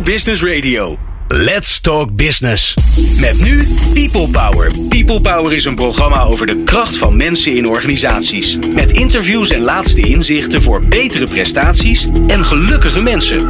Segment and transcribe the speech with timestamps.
[0.00, 0.96] Business Radio.
[1.28, 2.74] Let's Talk Business.
[3.18, 4.70] Met nu People Power.
[4.88, 8.58] People Power is een programma over de kracht van mensen in organisaties.
[8.74, 13.48] Met interviews en laatste inzichten voor betere prestaties en gelukkige mensen.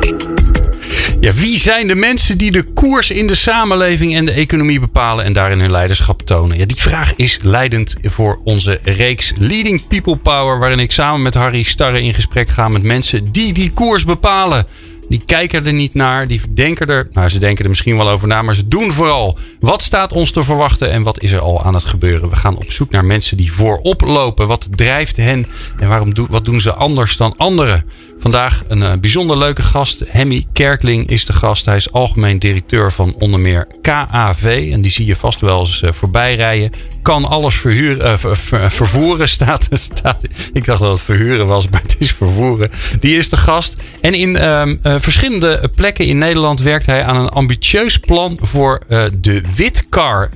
[1.20, 5.24] Ja, wie zijn de mensen die de koers in de samenleving en de economie bepalen
[5.24, 6.58] en daarin hun leiderschap tonen?
[6.58, 11.34] Ja, die vraag is leidend voor onze reeks Leading People Power, waarin ik samen met
[11.34, 14.66] Harry Starre in gesprek ga met mensen die die koers bepalen.
[15.12, 18.28] Die kijken er niet naar, die denken er, nou ze denken er misschien wel over
[18.28, 19.38] na, maar ze doen vooral.
[19.60, 22.28] Wat staat ons te verwachten en wat is er al aan het gebeuren?
[22.28, 24.46] We gaan op zoek naar mensen die voorop lopen.
[24.46, 25.46] Wat drijft hen
[25.78, 27.84] en waarom wat doen ze anders dan anderen?
[28.22, 30.02] Vandaag een uh, bijzonder leuke gast.
[30.08, 31.64] Hemmy Kerkling is de gast.
[31.64, 34.68] Hij is algemeen directeur van onder meer KAV.
[34.72, 36.70] En die zie je vast wel eens uh, voorbij rijden.
[37.02, 39.28] Kan alles verhuren, ver, vervoeren.
[39.38, 42.70] Staat, staat, ik dacht dat het verhuren was, maar het is vervoeren.
[43.00, 43.76] Die is de gast.
[44.00, 48.80] En in ehm, verschillende plekken in Nederland werkt hij aan een ambitieus plan voor
[49.20, 50.30] de Witcar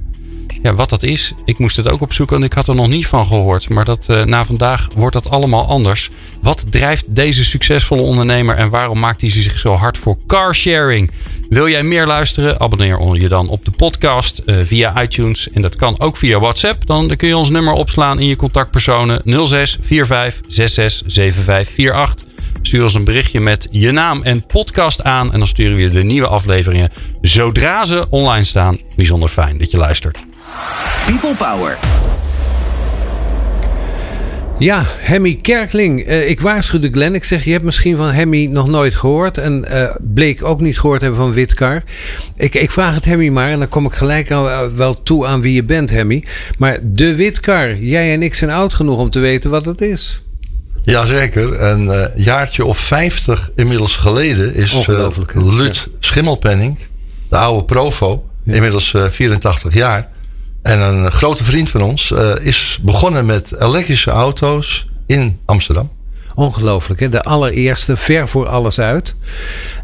[0.62, 3.06] ja, wat dat is, ik moest het ook opzoeken en ik had er nog niet
[3.06, 3.68] van gehoord.
[3.68, 6.10] Maar dat, uh, na vandaag wordt dat allemaal anders.
[6.42, 11.10] Wat drijft deze succesvolle ondernemer en waarom maakt hij zich zo hard voor carsharing?
[11.48, 12.60] Wil jij meer luisteren?
[12.60, 15.50] Abonneer je dan op de podcast uh, via iTunes.
[15.50, 16.86] En dat kan ook via WhatsApp.
[16.86, 22.26] Dan kun je ons nummer opslaan in je contactpersonen 06 45 66 75 48.
[22.62, 25.32] Stuur ons een berichtje met je naam en podcast aan.
[25.32, 28.78] En dan sturen we je de nieuwe afleveringen zodra ze online staan.
[28.96, 30.18] Bijzonder fijn dat je luistert.
[31.06, 31.78] People Power.
[34.58, 36.08] Ja, Hemmy Kerkling.
[36.08, 37.14] Uh, ik waarschuwde Glenn.
[37.14, 39.38] Ik zeg, je hebt misschien van Hemmy nog nooit gehoord.
[39.38, 41.82] En uh, bleek ook niet gehoord hebben van Witkar.
[42.36, 43.50] Ik, ik vraag het Hemmy maar.
[43.50, 46.24] En dan kom ik gelijk al, wel toe aan wie je bent, Hemmy.
[46.58, 47.76] Maar de Witkar.
[47.76, 50.22] Jij en ik zijn oud genoeg om te weten wat het is.
[50.82, 51.60] Jazeker.
[51.60, 54.86] Een uh, jaartje of vijftig inmiddels geleden is
[55.34, 55.98] Lut ja.
[56.00, 56.78] Schimmelpenning,
[57.28, 58.54] de oude Provo, ja.
[58.54, 60.14] inmiddels 84 jaar
[60.66, 65.90] en een grote vriend van ons uh, is begonnen met elektrische auto's in Amsterdam.
[66.36, 67.08] Ongelooflijk, hè?
[67.08, 69.14] De allereerste, ver voor alles uit.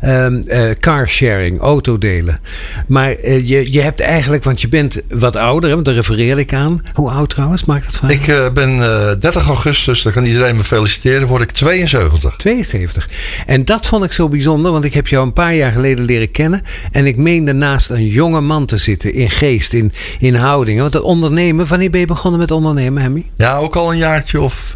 [0.05, 2.41] Um, uh, carsharing, autodelen.
[2.87, 5.75] Maar uh, je, je hebt eigenlijk, want je bent wat ouder, hè?
[5.75, 6.83] want daar refereer ik aan.
[6.93, 7.65] Hoe oud trouwens?
[7.65, 8.11] Maakt het van?
[8.11, 8.79] Ik uh, ben
[9.21, 12.37] 30 augustus, dan kan iedereen me feliciteren, word ik 72.
[12.37, 13.09] 72.
[13.47, 16.31] En dat vond ik zo bijzonder, want ik heb jou een paar jaar geleden leren
[16.31, 16.63] kennen.
[16.91, 20.81] En ik meende naast een jonge man te zitten, in geest, in, in houding.
[20.81, 23.31] Want het ondernemen, wanneer ben je begonnen met ondernemen, Hemmy?
[23.37, 24.73] Ja, ook al een jaartje of,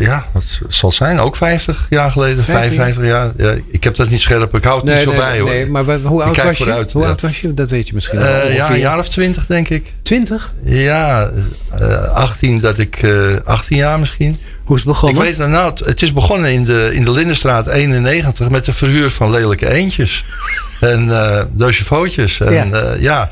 [0.00, 1.13] ja, wat zal het zijn?
[1.20, 3.32] Ook 50 jaar geleden, 55 jaar.
[3.36, 5.48] Ja, ik heb dat niet scherp, ik hou het nee, niet zo nee, bij hoor.
[5.48, 6.86] Nee, maar hoe oud was je?
[6.92, 7.08] Hoe ja.
[7.08, 7.54] oud was je?
[7.54, 8.50] Dat weet je misschien uh, wel.
[8.50, 9.92] Ja, een jaar of 20 denk ik.
[10.02, 10.52] 20?
[10.62, 11.30] Ja,
[11.80, 14.38] uh, 18 dat ik, uh, 18 jaar misschien.
[14.64, 15.22] Hoe is het begonnen?
[15.22, 18.72] Ik weet nou, het, het is begonnen in de, in de Lindenstraat 91 met de
[18.72, 20.24] verhuur van lelijke eendjes.
[20.80, 22.40] en uh, doosjefootjes.
[22.40, 22.94] En ja.
[22.98, 23.30] Ja,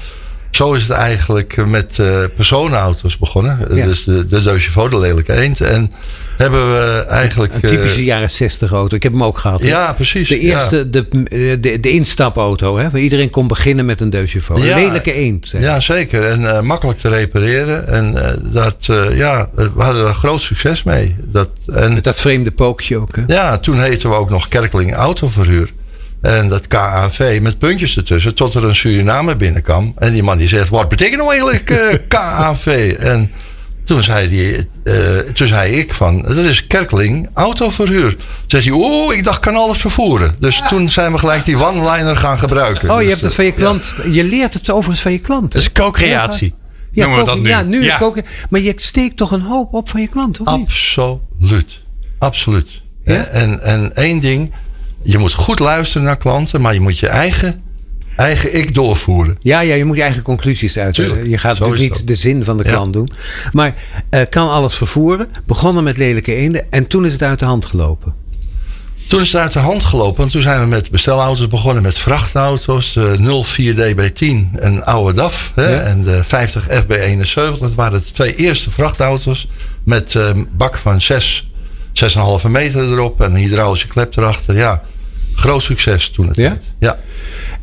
[0.56, 3.58] zo is het eigenlijk met uh, personenauto's begonnen.
[3.70, 3.84] Ja.
[3.84, 5.60] Dus de, de doosje de lelijke eend.
[5.60, 5.92] En
[6.36, 7.54] hebben we eigenlijk...
[7.54, 8.96] Een typische uh, jaren 60 auto.
[8.96, 9.60] Ik heb hem ook gehad.
[9.60, 9.66] Hè?
[9.66, 10.28] Ja, precies.
[10.28, 10.84] De eerste, ja.
[10.84, 12.78] de, de, de instapauto.
[12.78, 12.91] Hè?
[12.91, 14.58] Waar iedereen kon beginnen met een Deugevo.
[14.58, 15.46] Ja, een lelijke eend.
[15.46, 15.62] Zeg.
[15.62, 16.22] Ja, zeker.
[16.22, 17.88] En uh, makkelijk te repareren.
[17.88, 21.16] En uh, dat, ja, we hadden er groot succes mee.
[21.24, 23.16] Dat, en, met dat vreemde pookje ook.
[23.16, 23.22] Hè?
[23.26, 25.72] Ja, toen heten we ook nog Kerkeling Autoverhuur.
[26.22, 28.34] En dat KAV met puntjes ertussen.
[28.34, 29.94] Tot er een Suriname binnenkwam.
[29.99, 31.78] En die man die zegt, wat betekent nou eigenlijk uh,
[32.09, 32.97] KAV?
[32.99, 33.31] En
[33.84, 38.16] toen zei, die, uh, toen zei ik van, dat is Kerkeling autoverhuur.
[38.16, 40.34] Toen zei hij, oeh, ik dacht kan alles vervoeren.
[40.38, 40.66] Dus ja.
[40.66, 42.91] toen zijn we gelijk die one-liner gaan gebruiken.
[42.91, 43.94] Oh, je dus, hebt het van je klant.
[43.97, 44.10] Ja.
[44.12, 45.53] Je leert het overigens van je klant.
[45.53, 46.54] Dat is co-creatie.
[46.93, 47.49] Ja, Noemen we dat nu.
[47.49, 48.12] Ja, nu ja.
[48.15, 50.66] Is maar je steekt toch een hoop op van je klant, of niet?
[50.66, 51.81] Absoluut.
[52.19, 52.83] Absoluut.
[53.04, 53.25] Ja?
[53.25, 54.53] En, en één ding,
[55.02, 57.62] je moet goed luisteren naar klanten, maar je moet je eigen,
[58.16, 59.36] eigen ik doorvoeren.
[59.40, 60.94] Ja, ja, je moet je eigen conclusies uit.
[60.94, 62.06] Tuurlijk, je gaat natuurlijk niet dat.
[62.06, 62.70] de zin van de Ja.
[62.70, 63.10] klant doen.
[63.52, 63.74] Maar
[64.10, 65.28] uh, kan alles vervoeren.
[65.46, 66.66] Begonnen met lelijke eenden.
[66.72, 68.14] En toen is het uit de hand gelopen.
[69.08, 70.16] Toen is het uit de hand gelopen.
[70.18, 71.82] Want toen zijn we met bestelauto's begonnen.
[71.82, 72.92] Met vrachtauto's.
[72.92, 75.53] De 04 DB10 en oude DAF.
[75.54, 75.80] Hè, Ja.
[75.80, 77.59] En de 50 FB71.
[77.59, 79.48] Dat waren de twee eerste vrachtauto's.
[79.84, 81.50] Met een bak van 6,
[81.92, 83.21] 6,5 meter erop.
[83.21, 84.54] En een hydraulische klep erachter.
[84.56, 84.82] Ja,
[85.34, 86.58] groot succes toen het Ja?
[86.78, 86.98] Ja.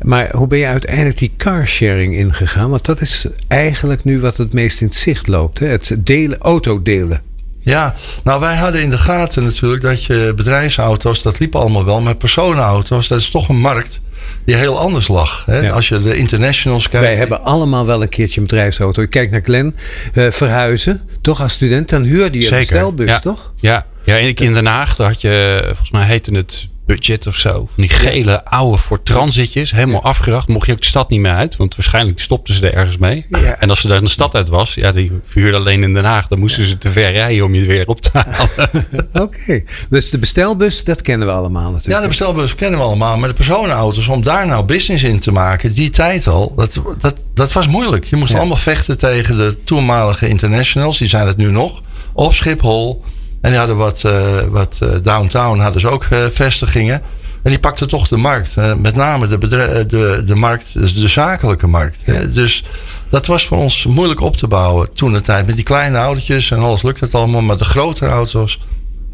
[0.02, 2.70] Maar hoe ben je uiteindelijk die carsharing ingegaan?
[2.70, 5.58] Want dat is eigenlijk nu wat het meest in het zicht loopt.
[5.58, 5.66] Hè?
[5.66, 7.22] Het delen, autodelen.
[7.62, 7.94] Ja,
[8.24, 12.00] nou wij hadden in de gaten natuurlijk dat je bedrijfsauto's, dat liep allemaal wel.
[12.00, 14.00] Maar personenauto's, dat is toch een markt
[14.44, 15.44] die heel anders lag.
[15.46, 15.58] Hè?
[15.58, 15.72] Ja.
[15.72, 17.06] Als je de internationals kijkt.
[17.06, 19.02] Wij hebben allemaal wel een keertje een bedrijfsauto.
[19.02, 19.76] Ik kijk naar Glenn.
[20.12, 21.88] eh, verhuizen, toch als student.
[21.88, 23.18] Dan huurde je een bestelbus, ja.
[23.18, 23.52] toch?
[23.56, 27.26] Ja, ja en ik in Den Haag, daar had je, volgens mij heette het budget
[27.26, 27.50] of zo.
[27.52, 29.70] Van die gele oude voor transitjes.
[29.70, 30.48] Helemaal afgeracht.
[30.48, 31.56] Mocht je ook de stad niet meer uit.
[31.56, 33.26] Want waarschijnlijk stopten ze er ergens mee.
[33.28, 33.56] Ja.
[33.58, 34.74] En als ze daar de stad uit was.
[34.74, 36.28] Ja, die verhuurde alleen in Den Haag.
[36.28, 38.86] Dan moesten ze te ver rijden om je weer op te halen.
[39.26, 39.62] Oké.
[39.90, 42.02] Dus de bestelbus, dat kennen we allemaal Ja, natuurlijk.
[42.02, 43.18] de bestelbus kennen we allemaal.
[43.18, 47.22] Maar de personenauto's, om daar nou business in te maken, die tijd al, dat, dat,
[47.34, 48.04] dat was moeilijk.
[48.04, 48.38] Je moest Ja.
[48.38, 50.98] allemaal vechten tegen de toenmalige internationals.
[50.98, 51.82] Die zijn het nu nog.
[52.12, 53.04] Op Schiphol.
[53.40, 57.02] En die hadden wat, eh, wat eh, downtown hadden ze ook eh, vestigingen.
[57.42, 58.56] En die pakten toch de markt.
[58.78, 59.38] Met name de,
[59.86, 61.98] de, de markt, dus de zakelijke markt.
[62.34, 62.64] Dus
[63.08, 65.46] dat was voor ons moeilijk op te bouwen toen de tijd.
[65.46, 67.40] Met die kleine autootjes en alles lukt het allemaal.
[67.40, 68.60] Maar de grotere auto's,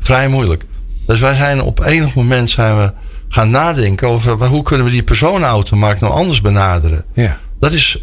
[0.00, 0.64] vrij moeilijk.
[1.06, 2.92] Dus wij zijn op enig moment zijn we
[3.28, 7.04] gaan nadenken over hoe kunnen we die personenautomarkt nou anders benaderen.
[7.14, 7.38] Ja.
[7.58, 8.02] Dat is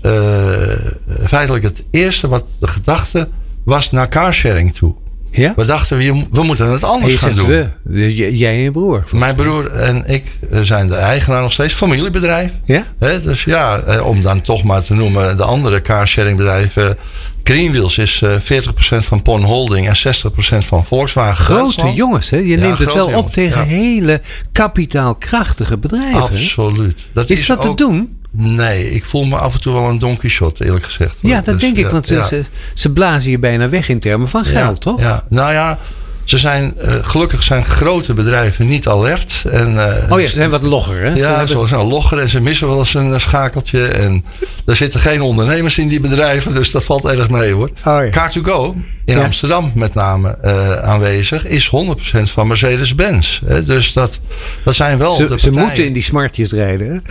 [1.25, 3.29] feitelijk het eerste wat de gedachte
[3.63, 4.95] was naar carsharing toe.
[5.33, 5.53] Ja?
[5.55, 7.69] We dachten, we, we moeten het anders gaan doen.
[7.83, 9.03] we, jij en je broer.
[9.11, 12.51] Mijn broer en ik eh, zijn de eigenaar nog steeds, familiebedrijf.
[12.65, 12.85] Ja?
[12.99, 16.97] Dus ja, eh, om dan toch maar te noemen, de andere carsharingbedrijven.
[17.43, 21.45] Greenwheels is eh 40% van Pon Holding en 60% van Volkswagen.
[21.45, 21.97] Grote Duitsland.
[21.97, 22.37] jongens, hè?
[22.37, 23.67] Je Ja, neemt het wel op tegen ja.
[23.67, 24.21] hele
[24.51, 26.21] kapitaalkrachtige bedrijven.
[26.21, 26.99] Absoluut.
[27.13, 28.21] Dat Is dat te doen?
[28.37, 31.17] Nee, ik voel me af en toe wel een Don Quixote, eerlijk gezegd.
[31.21, 32.25] Ja, dat Dus, denk ik, want ze- ja.
[32.27, 32.43] ze,
[32.73, 34.99] ze blazen je bijna weg in termen van geld, toch?
[34.99, 35.77] Ja, nou ja,
[36.23, 39.43] ze zijn, eh, gelukkig zijn grote bedrijven niet alert.
[39.51, 41.11] En, eh, Oh ja, ze zijn wat logger, hè?
[41.15, 43.87] Ze Ja, zoals een logger en ze missen wel eens een schakeltje.
[43.87, 44.25] En
[44.65, 47.69] er zitten geen ondernemers in die bedrijven, dus dat valt erg mee hoor.
[47.85, 48.09] ja.
[48.09, 48.75] Car2Go
[49.05, 49.23] in Ja.
[49.23, 53.39] Amsterdam met name eh, aanwezig is 100% van Mercedes-Benz.
[53.65, 54.19] Dus dat,
[54.63, 57.03] dat zijn wel Ze, de ze moeten in die smartjes rijden,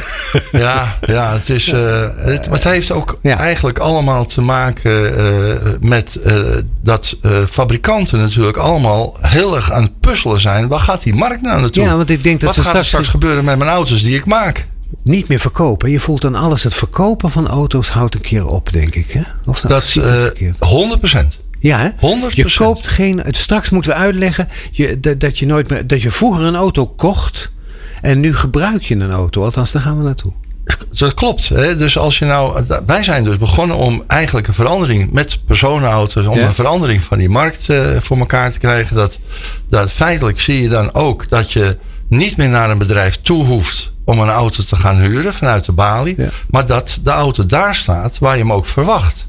[0.53, 0.59] hè?
[0.59, 3.39] Ja, ja het, is, het, maar het heeft ook Ja.
[3.39, 5.15] eigenlijk allemaal te maken
[5.81, 6.19] met
[6.83, 7.17] dat
[7.49, 10.69] fabrikanten natuurlijk allemaal heel erg aan het puzzelen zijn.
[10.69, 11.85] Waar gaat die markt nou naartoe?
[11.85, 14.15] Ja, want ik denk dat Wat ze gaat er straks- gebeuren met mijn auto's die
[14.17, 14.69] ik maak?
[15.05, 15.91] Niet meer verkopen.
[15.91, 16.63] Je voelt dan alles.
[16.63, 19.23] Het verkopen van auto's houdt een keer op, denk ik, hè?
[19.47, 20.57] Of Dat ik het eh verkeerd?
[20.67, 21.39] 100%.
[21.61, 21.89] Ja, hè?
[22.33, 22.35] 100%.
[22.37, 23.19] Je koopt geen.
[23.19, 25.87] het- Straks moeten we uitleggen je, dat, dat je nooit meer.
[25.87, 27.51] Dat je vroeger een auto kocht.
[28.03, 29.45] En nu gebruik je een auto.
[29.45, 30.33] Althans, daar gaan we naartoe.
[30.91, 31.49] Dat klopt.
[31.49, 31.77] Hè?
[31.77, 36.39] Dus als je nou, wij zijn dus begonnen om eigenlijk een verandering met personenauto's, om
[36.39, 36.47] Ja.
[36.47, 38.97] een verandering van die markt eh, voor elkaar te krijgen.
[38.97, 39.19] Dat,
[39.69, 41.77] dat feitelijk zie je dan ook dat je
[42.09, 45.73] niet meer naar een bedrijf toe hoeft om een auto te gaan huren vanuit de
[45.73, 46.29] balie, Ja.
[46.51, 49.27] maar dat de auto daar staat waar je hem ook verwacht.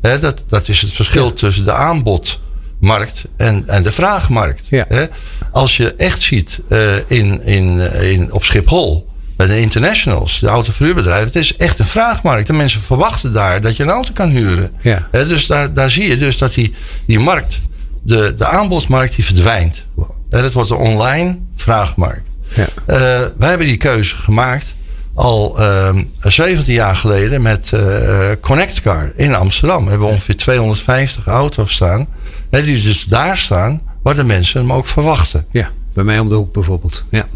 [0.00, 1.30] Hè, dat, dat is het verschil Ja.
[1.32, 4.66] tussen de aanbodmarkt en, en de vraagmarkt.
[4.70, 5.04] Hè?
[5.52, 11.26] Als je echt ziet eh, in, in, in, op Schiphol, bij de internationals, de autoverhuurbedrijven,
[11.26, 12.46] het is echt een vraagmarkt.
[12.46, 14.70] De mensen verwachten daar dat je een auto kan huren.
[14.80, 15.08] Ja.
[15.10, 16.74] Dus daar, daar zie je dus dat die,
[17.06, 17.60] die markt,
[18.02, 19.84] de, de aanbodmarkt, die verdwijnt.
[20.30, 22.28] Hè, dat wordt een online vraagmarkt.
[22.54, 22.66] Ja.
[22.86, 22.96] Eh,
[23.38, 24.74] wij hebben die keuze gemaakt
[25.14, 29.84] al ehm 17 jaar geleden met eh Connect Car in Amsterdam.
[29.84, 32.06] We hebben ongeveer 250 auto's staan.
[32.50, 35.46] Hè, die dus daar staan waar de mensen hem ook verwachten.
[35.50, 37.04] Ja, bij mij om de hoek bijvoorbeeld.
[37.08, 37.26] Ja.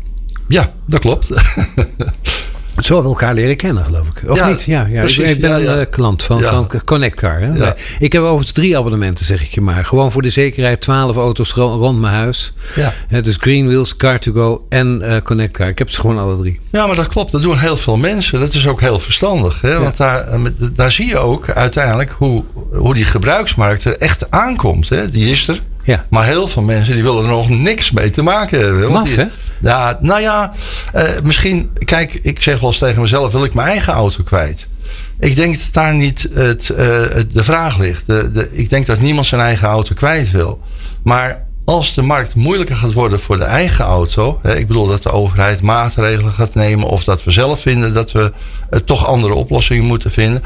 [0.49, 1.27] Ja, dat klopt.
[2.77, 4.31] Zo hebben we elkaar leren kennen, geloof ik.
[4.31, 4.63] Of Ja, niet?
[4.63, 5.01] Ja, ja.
[5.01, 5.73] precies, ik, ben ja, ja.
[5.73, 7.41] een eh, klant van, van Connect Car.
[7.41, 7.47] Hè?
[7.53, 7.75] Ja.
[7.99, 9.85] Ik heb overigens drie abonnementen, zeg ik je maar.
[9.85, 12.53] Gewoon voor de zekerheid 12 auto's ro- rond mijn huis.
[12.75, 13.21] Ja.
[13.21, 15.69] Dus Greenwheels, Car2Go en eh, Connect Car.
[15.69, 16.61] Ik heb ze gewoon alle drie.
[16.73, 17.33] Ja, maar dat klopt.
[17.33, 18.41] Dat doen heel veel mensen.
[18.41, 19.61] Dat is ook heel verstandig.
[19.61, 19.79] Hè?
[19.81, 20.41] Want daar, eh,
[20.73, 24.89] daar zie je ook uiteindelijk hoe, hoe die gebruiksmarkt er echt aankomt.
[24.89, 25.11] Hè?
[25.11, 25.61] Die is er.
[25.85, 26.07] Ja.
[26.11, 28.93] Maar heel veel mensen die willen er nog niks mee te maken hebben.
[28.93, 29.25] Maf, die- hè?
[29.61, 30.53] Ja, nou ja,
[30.93, 31.71] eh, misschien...
[31.85, 33.33] Kijk, ik zeg wel eens tegen mezelf...
[33.33, 34.69] wil ik mijn eigen auto kwijt?
[35.19, 36.77] Ik denk dat daar niet het, eh,
[37.33, 38.07] de vraag ligt.
[38.07, 40.61] De, de, ik denk dat niemand zijn eigen auto kwijt wil.
[41.03, 44.39] Maar als de markt moeilijker gaat worden voor de eigen auto...
[44.43, 46.89] Hè, ik bedoel dat de overheid maatregelen gaat nemen...
[46.89, 48.33] of dat we zelf vinden dat we
[48.71, 50.43] eh, toch andere oplossingen moeten vinden...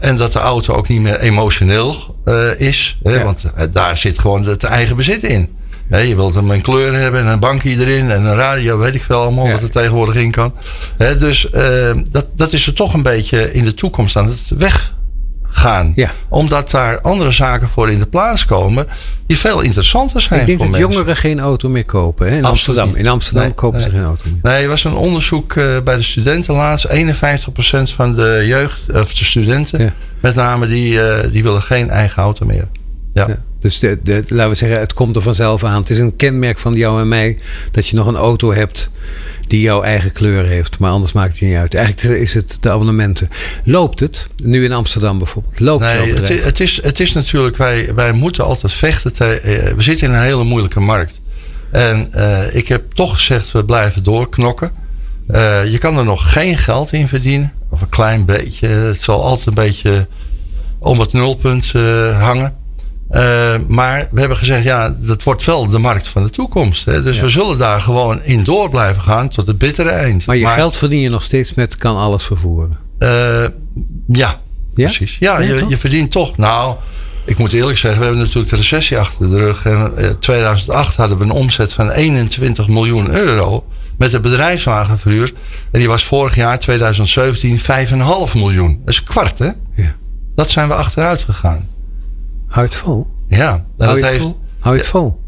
[0.00, 2.16] en dat de auto ook niet meer emotioneel
[2.56, 2.98] is.
[3.02, 3.24] Hè, Ja.
[3.24, 5.56] Want daar zit gewoon het eigen bezit in.
[5.90, 9.02] Je wilt hem een kleur hebben en een bankje erin en een radio, weet ik
[9.02, 9.52] veel allemaal Ja.
[9.52, 10.52] wat er tegenwoordig in kan.
[11.18, 15.92] Dus eh, dat, dat is er toch een beetje in de toekomst aan het weggaan.
[15.94, 16.10] Ja.
[16.28, 18.86] Omdat daar andere zaken voor in de plaats komen
[19.26, 20.90] die veel interessanter zijn ik denk voor dat mensen.
[20.96, 22.26] jongeren geen auto meer kopen.
[22.28, 22.36] Hè?
[22.36, 22.86] In Absoluut Amsterdam.
[22.88, 22.96] niet.
[22.96, 24.52] In Amsterdam Nee, kopen ze geen auto meer.
[24.52, 26.86] Nee, er was een onderzoek eh, bij de studenten laatst.
[26.88, 26.94] 51%
[27.94, 29.92] van de jeugd, of de studenten, Ja.
[30.20, 32.68] met name, die, eh, die willen geen eigen auto meer.
[33.18, 33.28] Ja.
[33.28, 33.42] Ja.
[33.60, 35.80] Dus de, de, laten we zeggen, het komt er vanzelf aan.
[35.80, 37.38] Het is een kenmerk van jou en mij
[37.70, 38.88] dat je nog een auto hebt
[39.48, 40.78] die jouw eigen kleur heeft.
[40.78, 41.74] Maar anders maakt het niet uit.
[41.74, 43.28] Eigenlijk is het de abonnementen.
[43.64, 44.28] Loopt het?
[44.44, 45.60] Nu in Amsterdam bijvoorbeeld.
[45.60, 49.12] Loopt Nee, het, is- het, is, het is natuurlijk, wij, wij moeten altijd vechten.
[49.12, 51.20] te- eh, we zitten in een hele moeilijke markt.
[51.70, 54.70] En eh, ik heb toch gezegd, we blijven doorknokken.
[55.26, 57.52] Eh, je kan er nog geen geld in verdienen.
[57.70, 58.66] Of een klein beetje.
[58.68, 60.06] Het zal altijd een beetje
[60.78, 61.72] om het nulpunt
[62.18, 62.56] hangen.
[63.10, 66.84] Eh, maar we hebben gezegd, ja, dat wordt wel de markt van de toekomst.
[66.84, 67.02] Hè?
[67.02, 70.26] Dus we zullen daar gewoon in door blijven gaan tot het bittere eind.
[70.26, 72.76] Maar je geld verdien je nog steeds met kan alles vervoeren.
[72.98, 73.44] eh,
[74.06, 74.40] ja,
[74.74, 75.16] precies.
[75.20, 76.36] Ja, Ja, je, je verdient toch.
[76.36, 76.76] Nou,
[77.24, 79.64] ik moet eerlijk zeggen, we hebben natuurlijk de recessie achter de rug.
[79.64, 85.32] En eh, 2008 hadden we een omzet van 21 miljoen euro met de bedrijfswagenverhuur.
[85.70, 87.64] En die was vorig jaar, 2017, 5,5
[88.34, 88.80] miljoen.
[88.84, 89.48] Dat is een kwart, hè?
[89.74, 89.94] Ja.
[90.34, 91.68] Dat zijn we achteruit gegaan.
[92.48, 93.06] Hou het vol.
[93.28, 94.22] Ja, Hou dat je het heeft.
[94.22, 94.40] vol?
[94.58, 95.20] Hou je het vol?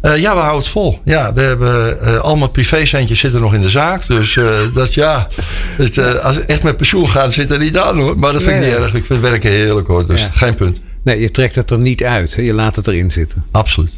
[0.00, 0.98] Eh, ja, we houden het vol.
[1.04, 4.06] Ja, we hebben uh, al mijn privécentjes zitten nog in de zaak.
[4.06, 5.28] Dus uh, dat ja,
[5.76, 8.18] het, als echt met pensioen ga, zit er niet aan hoor.
[8.18, 8.70] Maar dat vind ik Nee.
[8.70, 8.94] niet erg.
[8.94, 10.06] Ik vind werken heerlijk hoor.
[10.06, 10.28] Dus Ja.
[10.32, 10.80] geen punt.
[11.08, 12.36] Nee, je trekt het er niet uit.
[12.36, 12.42] Hè?
[12.42, 13.44] Je laat het erin zitten.
[13.50, 13.92] Absoluut.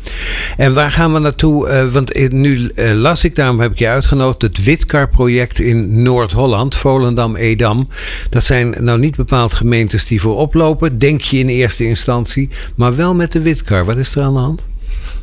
[0.56, 1.68] En waar gaan we naartoe?
[1.68, 6.02] Eh, want eh, nu eh, las ik, daarom heb ik je uitgenodigd, het Witcar-project in
[6.02, 7.88] Noord-Holland, Volendam, Edam.
[8.28, 12.96] Dat zijn nou niet bepaald gemeentes die voorop lopen, denk je in eerste instantie, maar
[12.96, 13.84] wel met de Witcar.
[13.84, 14.62] Wat is er aan de hand?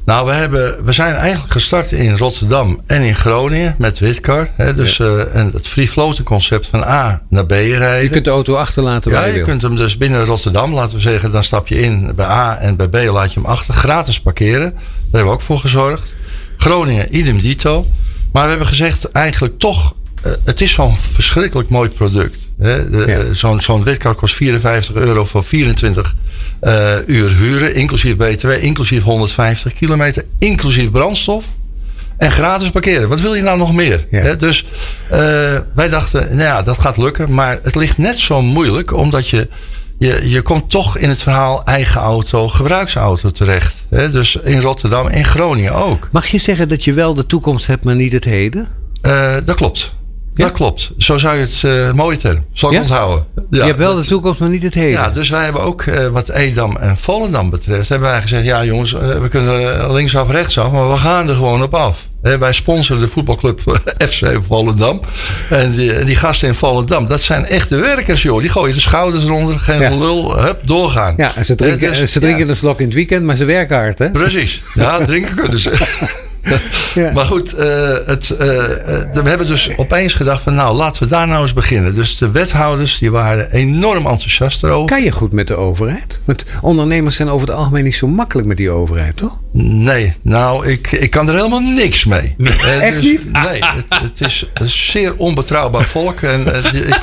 [0.07, 4.49] Nou, we, hebben, we zijn eigenlijk gestart in Rotterdam en in Groningen met Witcar.
[4.55, 8.03] Hè, dus eh, en het free floating concept van A naar B rijden.
[8.03, 11.01] Je kunt de auto achterlaten waar Ja, je, kunt hem dus binnen Rotterdam, laten we
[11.01, 13.73] zeggen, dan stap je in bij A en bij B laat je hem achter.
[13.73, 14.71] Gratis parkeren.
[14.71, 16.13] Daar hebben we ook voor gezorgd.
[16.57, 17.87] Groningen, idem dito.
[18.31, 22.46] Maar we hebben gezegd, eigenlijk toch, eh, het is zo'n verschrikkelijk mooi product.
[22.59, 22.77] Ja.
[22.77, 26.15] eh, Zo'n zo'n witcar kost 54 euro voor 24
[26.59, 31.45] eh, uur huren, inclusief BTW, inclusief 150 kilometer, inclusief brandstof.
[32.17, 33.09] En gratis parkeren.
[33.09, 34.05] Wat wil je nou nog meer?
[34.11, 34.35] Ja.
[34.35, 34.65] Dus
[35.09, 35.19] eh,
[35.75, 37.33] wij dachten, nou ja, dat gaat lukken.
[37.33, 39.47] Maar het ligt net zo moeilijk, omdat je,
[39.97, 43.83] je, je komt toch in het verhaal eigen auto, gebruiksauto terecht.
[43.89, 46.09] Dus in Rotterdam, in Groningen ook.
[46.11, 48.67] Mag je zeggen dat je wel de toekomst hebt, maar niet het heden?
[49.45, 49.95] Dat klopt.
[50.37, 50.45] Ja?
[50.45, 50.91] Dat klopt.
[50.97, 52.45] Zo zou je het uh, mooie term.
[52.53, 52.81] Zal ik Ja?
[52.81, 53.25] onthouden.
[53.51, 54.91] je hebt wel dat- de toekomst, maar niet het heden.
[54.91, 58.63] Ja, dus wij hebben ook eh, wat Edam en Volendam betreft, hebben wij gezegd, ja
[58.63, 62.07] jongens, eh, we kunnen linksaf, rechtsaf, maar we gaan er gewoon op af.
[62.21, 63.59] Wij sponsoren de voetbalclub
[64.09, 65.01] FC Volendam.
[65.49, 68.39] En die, die gasten in Volendam, dat zijn echte werkers, joh.
[68.39, 69.89] Die gooien de schouders eronder, geen Ja.
[69.97, 71.13] lul, hup, doorgaan.
[71.17, 72.49] Ja, en ze drinken, Eh, dus, ze drinken ja.
[72.51, 74.09] een slok in het weekend, maar ze werken hard, hè?
[74.11, 74.61] Precies.
[74.73, 75.71] Ja, drinken kunnen ze.
[76.93, 77.11] Ja.
[77.17, 81.09] Maar goed, eh, het, eh, eh, we hebben dus opeens gedacht van nou, laten we
[81.09, 81.95] daar nou eens beginnen.
[81.95, 84.87] Dus de wethouders die waren enorm enthousiast erover.
[84.87, 86.19] Kan je goed met de overheid?
[86.25, 89.39] Want ondernemers zijn over het algemeen niet zo makkelijk met die overheid, toch?
[89.53, 92.35] Nee, nou, ik, ik kan er helemaal niks mee.
[92.81, 93.31] Echt niet?
[93.31, 96.21] Nee, het, het is een zeer onbetrouwbaar volk.
[96.21, 96.99] En, ik,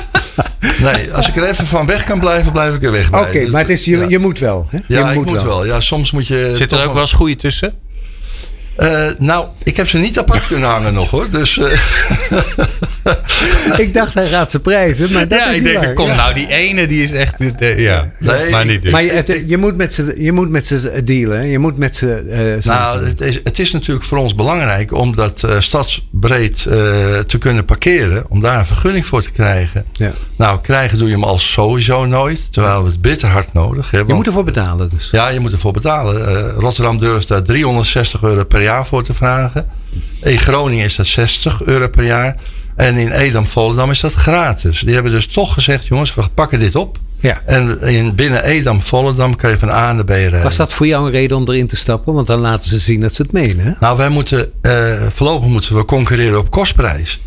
[0.81, 3.11] nee, als ik er even van weg kan blijven, blijf ik er weg.
[3.11, 3.39] Oké.
[3.39, 4.05] Dus, maar het is, je, ja.
[4.07, 4.67] je moet wel.
[4.69, 4.79] Hè?
[4.87, 5.65] Ja, je ik moet wel.
[5.65, 6.53] Ja, soms moet je.
[6.55, 7.73] Zit er ook wel eens goede tussen?
[8.75, 11.29] Eh, nou, ik heb ze niet apart kunnen hangen nog hoor.
[11.29, 11.79] Dus eh,
[13.77, 15.87] Ik dacht, hij gaat ze prijzen, maar dat ja, is ik denk, waar.
[15.87, 16.15] er komt Ja.
[16.15, 17.35] nou die ene, die is echt...
[17.59, 18.91] eh, ja, Nee, maar niet dus.
[18.91, 21.47] Maar je, het- je moet met ze, je moet met ze dealen.
[21.47, 22.13] Je moet met ze.
[22.15, 26.75] eh, nou, het is, het is natuurlijk voor ons belangrijk om dat eh, stadsbreed eh,
[27.19, 28.25] te kunnen parkeren.
[28.29, 29.85] Om daar een vergunning voor te krijgen.
[29.93, 30.11] ja.
[30.37, 32.53] Nou, krijgen doe je hem al sowieso nooit.
[32.53, 34.09] Terwijl we het bitter hard nodig hebben.
[34.09, 35.09] Je moet ervoor betalen dus.
[35.11, 36.27] Ja, je moet ervoor betalen.
[36.27, 39.65] Eh, Rotterdam durft daar 360 euro per jaar voor te vragen.
[40.23, 42.35] In Groningen is dat 60 euro per jaar.
[42.75, 44.79] En in Edam, Volendam is dat gratis.
[44.79, 46.97] Die hebben dus toch gezegd, jongens, we pakken dit op.
[47.19, 47.41] Ja.
[47.45, 50.43] En in, binnen Edam, Volendam kan je van A naar B rijden.
[50.43, 52.13] Was dat voor jou een reden om erin te stappen?
[52.13, 53.77] Want dan laten ze zien dat ze het menen.
[53.79, 57.19] Nou, wij moeten, eh, voorlopig moeten we concurreren op kostprijs.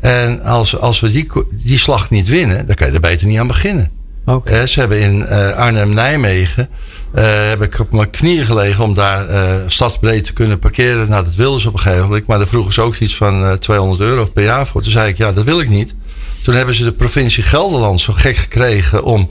[0.00, 3.38] En als, als we die, die slag niet winnen, dan kan je er beter niet
[3.38, 3.90] aan beginnen.
[4.24, 4.50] Oké.
[4.50, 6.68] Eh, ze hebben in eh, Arnhem-Nijmegen.
[7.14, 11.08] Eh, heb ik op mijn knieën gelegen om daar eh, stadsbreed te kunnen parkeren.
[11.08, 12.26] Nou, dat wilden ze op een gegeven moment.
[12.26, 14.82] Maar daar vroegen ze ook iets van eh, 200 euro per jaar voor.
[14.82, 15.94] Toen zei ik, ja, dat wil ik niet.
[16.42, 19.30] Toen hebben ze de provincie Gelderland zo gek gekregen om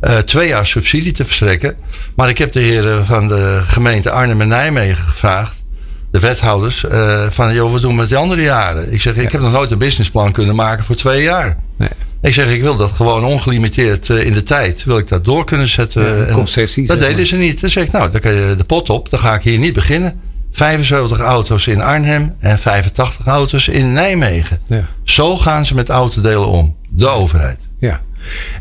[0.00, 1.76] eh, twee jaar subsidie te verstrekken.
[2.16, 5.62] Maar ik heb de heren van de gemeente Arnhem en Nijmegen gevraagd.
[6.10, 6.84] De wethouders.
[6.84, 8.92] eh, van, joh, wat doen we met die andere jaren?
[8.92, 11.56] Ik zeg, ik heb nog nooit een businessplan kunnen maken voor twee jaar.
[11.76, 11.88] Nee.
[12.24, 14.84] Ik zeg, ik wil dat gewoon ongelimiteerd eh, in de tijd.
[14.84, 16.02] Wil ik dat door kunnen zetten.
[16.16, 17.60] Ja, En concessies, Dat deden ze niet.
[17.60, 19.10] Dan zeg ik, nou, dan kan je de pot op.
[19.10, 20.20] Dan ga ik hier niet beginnen.
[20.50, 24.60] 75 auto's in Arnhem en 85 auto's in Nijmegen.
[24.66, 24.88] Ja.
[25.04, 26.76] Zo gaan ze met autodelen om.
[26.88, 27.58] De overheid.
[27.78, 28.00] ja.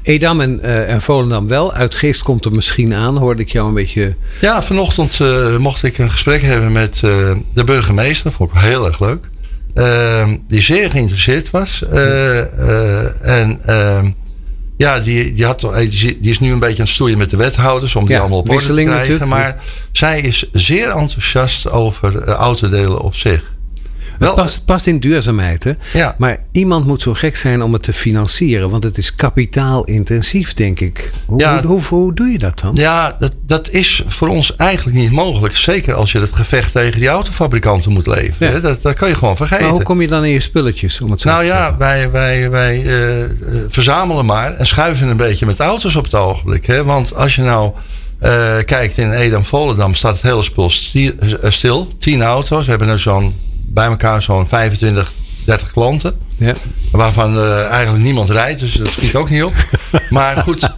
[0.01, 1.73] Edam en, eh, en Volendam wel.
[1.73, 4.15] Uit Geest komt er misschien aan, hoorde ik jou een beetje.
[4.41, 6.99] Ja, vanochtend eh, mocht ik een gesprek hebben met
[7.53, 8.23] de burgemeester.
[8.23, 9.25] Dat vond ik heel erg leuk.
[9.73, 11.83] Ehm, die zeer geïnteresseerd was.
[11.91, 14.09] Eh, eh, en ehm,
[14.77, 17.37] ja, die, die, had, toch- die is nu een beetje aan het stoeien met de
[17.37, 17.95] wethouders.
[17.95, 18.91] Om die Ja, allemaal op orde te krijgen.
[18.93, 19.25] natuurlijk.
[19.25, 23.52] Maar zij is zeer enthousiast over eh, autodelen op zich.
[24.19, 25.71] Het past, past in duurzaamheid, hè?
[25.93, 26.15] Ja.
[26.17, 28.69] Maar iemand moet zo gek zijn om het te financieren.
[28.69, 31.11] Want het is kapitaalintensief, denk ik.
[31.25, 31.61] Hoe, Ja.
[31.61, 32.75] hoe, hoe, hoe doe je dat dan?
[32.75, 35.55] Ja, dat, dat is voor ons eigenlijk niet mogelijk.
[35.55, 38.47] Zeker als je het gevecht tegen die autofabrikanten moet leveren.
[38.47, 38.53] Ja.
[38.53, 38.61] hè.
[38.61, 39.63] Dat, dat kan je gewoon vergeten.
[39.63, 41.01] Maar hoe kom je dan in je spulletjes?
[41.01, 43.29] Om het zo Nou ja, wij, wij, wij eh, eh,
[43.67, 46.65] verzamelen maar en schuiven een beetje met auto's op het ogenblik.
[46.65, 46.83] Hè?
[46.83, 47.71] Want als je nou
[48.19, 51.87] eh, kijkt in Edam-Volendam staat het hele spul sti- stil.
[51.97, 52.63] 10 auto's.
[52.65, 53.35] We hebben nu zo'n,
[53.73, 55.13] bij elkaar zo'n 25,
[55.45, 56.15] 30 klanten.
[56.37, 56.53] Ja.
[56.91, 59.53] Waarvan eh, eigenlijk niemand rijdt, dus dat schiet ook niet op.
[60.09, 60.69] Maar goed,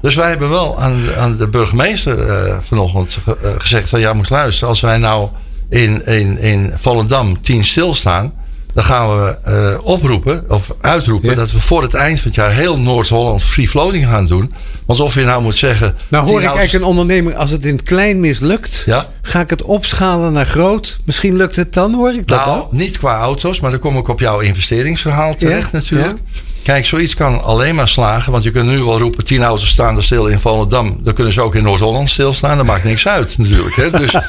[0.00, 4.30] dus wij hebben wel aan, aan de burgemeester eh, vanochtend eh, gezegd van ja, moet
[4.30, 4.68] luisteren.
[4.68, 5.28] Als wij nou
[5.68, 8.32] in, in, in Volendam 10 stilstaan,
[8.74, 11.34] dan gaan we eh, oproepen of uitroepen Ja.
[11.34, 14.52] dat we voor het eind van het jaar heel Noord-Holland free floating gaan doen.
[14.86, 15.94] Want of je nou moet zeggen.
[16.08, 19.06] Nou 10 hoor ik auto's- eigenlijk een onderneming, als het in het klein mislukt, Ja.
[19.22, 20.98] ga ik het opschalen naar groot.
[21.04, 24.08] Misschien lukt het dan, hoor ik dat Nou, niet qua auto's, maar dan kom ik
[24.08, 26.18] op jouw investeringsverhaal terecht Ja, natuurlijk.
[26.62, 28.32] Kijk, zoiets kan alleen maar slagen.
[28.32, 31.00] Want je kunt nu wel roepen, tien auto's staan er stil in Volendam.
[31.02, 32.56] Dan kunnen ze ook in Noord-Holland stilstaan.
[32.56, 33.76] Dat maakt niks uit natuurlijk.
[33.76, 33.90] Hè?
[33.90, 34.12] Dus,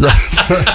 [0.00, 0.12] dat,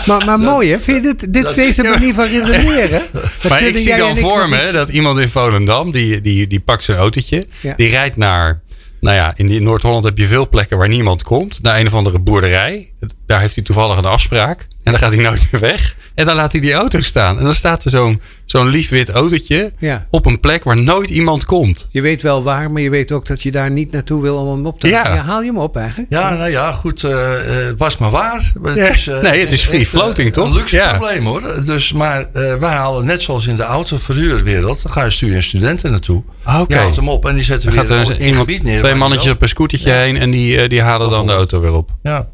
[0.06, 0.80] Maar, maar mooi, hè?
[0.80, 3.02] Vind je dit, dit dat- deze manier van redeneren?
[3.50, 6.98] Maar ik zie dan voor me dat iemand in Volendam, die, die, die pakt zijn
[6.98, 7.46] autootje.
[7.62, 7.74] Ja.
[7.78, 8.60] Die rijdt naar,
[9.00, 11.60] nou ja, in Noord-Holland heb je veel plekken waar niemand komt.
[11.62, 12.90] Naar een of andere boerderij.
[13.26, 14.68] Daar heeft hij toevallig een afspraak.
[14.84, 15.96] En dan gaat hij nooit meer weg.
[16.16, 17.38] En dan laat hij die auto staan.
[17.38, 20.06] En dan staat er zo'n zo'n lief wit autootje Ja.
[20.10, 21.88] op een plek waar nooit iemand komt.
[21.92, 24.52] Je weet wel waar, maar je weet ook dat je daar niet naartoe wil om
[24.56, 25.18] hem op te Ja.
[25.18, 26.12] haal je hem op eigenlijk?
[26.12, 27.04] ja, nou ja, goed.
[27.04, 28.52] eh, eh, was maar waar.
[28.64, 28.88] Het Ja.
[28.88, 30.48] is, eh, Nee, het is free echt, floating, toch?
[30.48, 30.98] Een luxe Ja.
[30.98, 31.62] probleem hoor.
[31.66, 34.82] Dus, maar eh, wij halen net zoals in de autoverhuurwereld.
[34.84, 36.24] Dan ga je stuur je studenten naartoe.
[36.44, 36.74] Ah, oké.
[36.74, 38.80] Je haalt hem op en die zetten Dan weer gaat er in iemand, gebied neer.
[38.80, 39.96] twee mannetjes op een scootertje Ja.
[39.96, 40.18] heen.
[40.18, 41.90] En die, die halen dan de auto weer op.
[42.04, 42.28] Ja.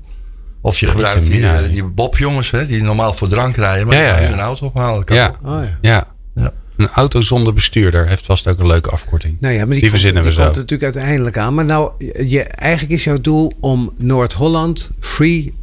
[0.64, 4.18] Of je gebruikt die, eh, die bobjongens, hè, die normaal voor drank rijden, maar Ja,
[4.18, 5.04] die een auto ophalen.
[5.04, 5.34] Kan Ja.
[5.44, 5.78] Oh, ja.
[5.82, 6.08] Ja.
[6.36, 6.52] Ja.
[6.78, 9.38] Een auto zonder bestuurder heeft vast ook een leuke afkorting.
[9.40, 10.44] Nou ja, maar die, Die komt, verzinnen we die zo.
[10.44, 11.54] komt natuurlijk uiteindelijk aan.
[11.54, 11.92] Maar nou,
[12.28, 15.54] je, eigenlijk is jouw doel om Noord-Holland free...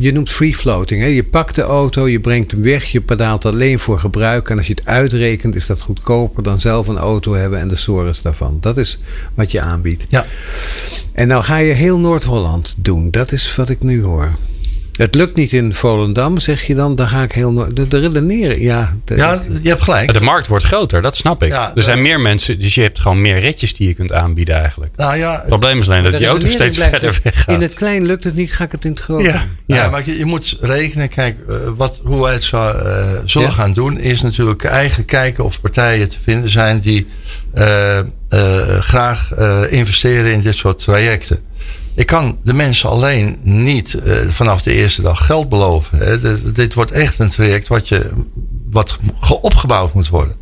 [0.00, 1.00] Je noemt free floating.
[1.00, 1.06] Hè?
[1.06, 4.50] Je pakt de auto, je brengt hem weg, je pedaalt alleen voor gebruik.
[4.50, 7.76] En als je het uitrekent, is dat goedkoper dan zelf een auto hebben en de
[7.76, 8.58] sores daarvan.
[8.60, 8.98] Dat is
[9.34, 10.04] wat je aanbiedt.
[10.08, 10.26] Ja.
[11.12, 13.10] En nou ga je heel Noord-Holland doen.
[13.10, 14.36] Dat is wat ik nu hoor.
[14.96, 16.94] Het lukt niet in Volendam, zeg je dan.
[16.94, 17.74] Dan ga ik heel.
[17.74, 18.96] De, de redeneren, ja.
[19.04, 20.12] de- ja, je hebt gelijk.
[20.14, 21.48] De markt wordt groter, dat snap ik.
[21.48, 24.54] Ja, er zijn meer mensen, dus je hebt gewoon meer ritjes die je kunt aanbieden
[24.54, 24.92] eigenlijk.
[24.96, 27.54] Nou ja, Het probleem is alleen dat die auto steeds blijft verder weg gaat.
[27.54, 29.32] In het klein lukt het niet, ga ik het in het groot
[29.66, 31.08] ja, maar je, je moet rekenen.
[31.08, 33.54] Kijk, eh, wat, hoe wij het zou, eh, zullen Ja.
[33.54, 37.06] gaan doen, is natuurlijk eigenlijk kijken of partijen te vinden zijn die
[37.54, 38.04] eh, eh,
[38.80, 41.40] graag eh, investeren in dit soort trajecten.
[41.96, 45.98] Ik kan de mensen alleen niet eh, vanaf de eerste dag geld beloven.
[45.98, 46.52] Hè.
[46.52, 48.10] Dit wordt echt een traject wat, je,
[48.70, 50.36] wat ge- opgebouwd moet worden.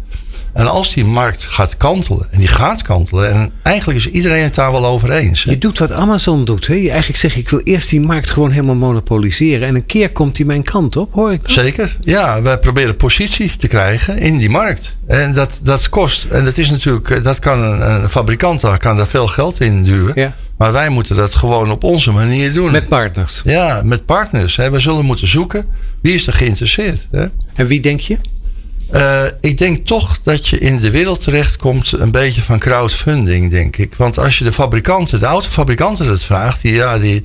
[0.55, 4.55] En als die markt gaat kantelen, en die gaat kantelen, en eigenlijk is iedereen het
[4.55, 5.45] daar wel over eens.
[5.45, 5.51] hè.
[5.51, 6.67] Je doet wat Amazon doet.
[6.67, 6.75] Hè?
[6.75, 9.69] Je eigenlijk zeg ik wil eerst die markt gewoon helemaal monopoliseren.
[9.69, 11.43] En een keer komt die mijn kant op, hoor ik.
[11.43, 11.51] dat?
[11.51, 11.97] Zeker.
[12.01, 14.97] Ja, wij proberen positie te krijgen in die markt.
[15.07, 16.25] En dat, dat kost.
[16.25, 19.61] En dat is natuurlijk, eh, dat kan een, een fabrikant daar kan daar veel geld
[19.61, 20.13] in duwen.
[20.15, 20.35] Ja.
[20.57, 22.73] Maar wij moeten dat gewoon op onze manier doen.
[22.73, 23.41] Met partners.
[23.45, 24.57] ja, met partners.
[24.57, 24.71] Hè.
[24.71, 25.67] We zullen moeten zoeken
[26.01, 27.07] wie is er geïnteresseerd.
[27.11, 27.27] Hè.
[27.55, 28.19] En wie denk je?
[28.91, 33.77] Eh, ik denk toch dat je in de wereld terechtkomt een beetje van crowdfunding, denk
[33.77, 33.95] ik.
[33.95, 37.23] Want als je de fabrikanten, de autofabrikanten dat vraagt, die, ja, die,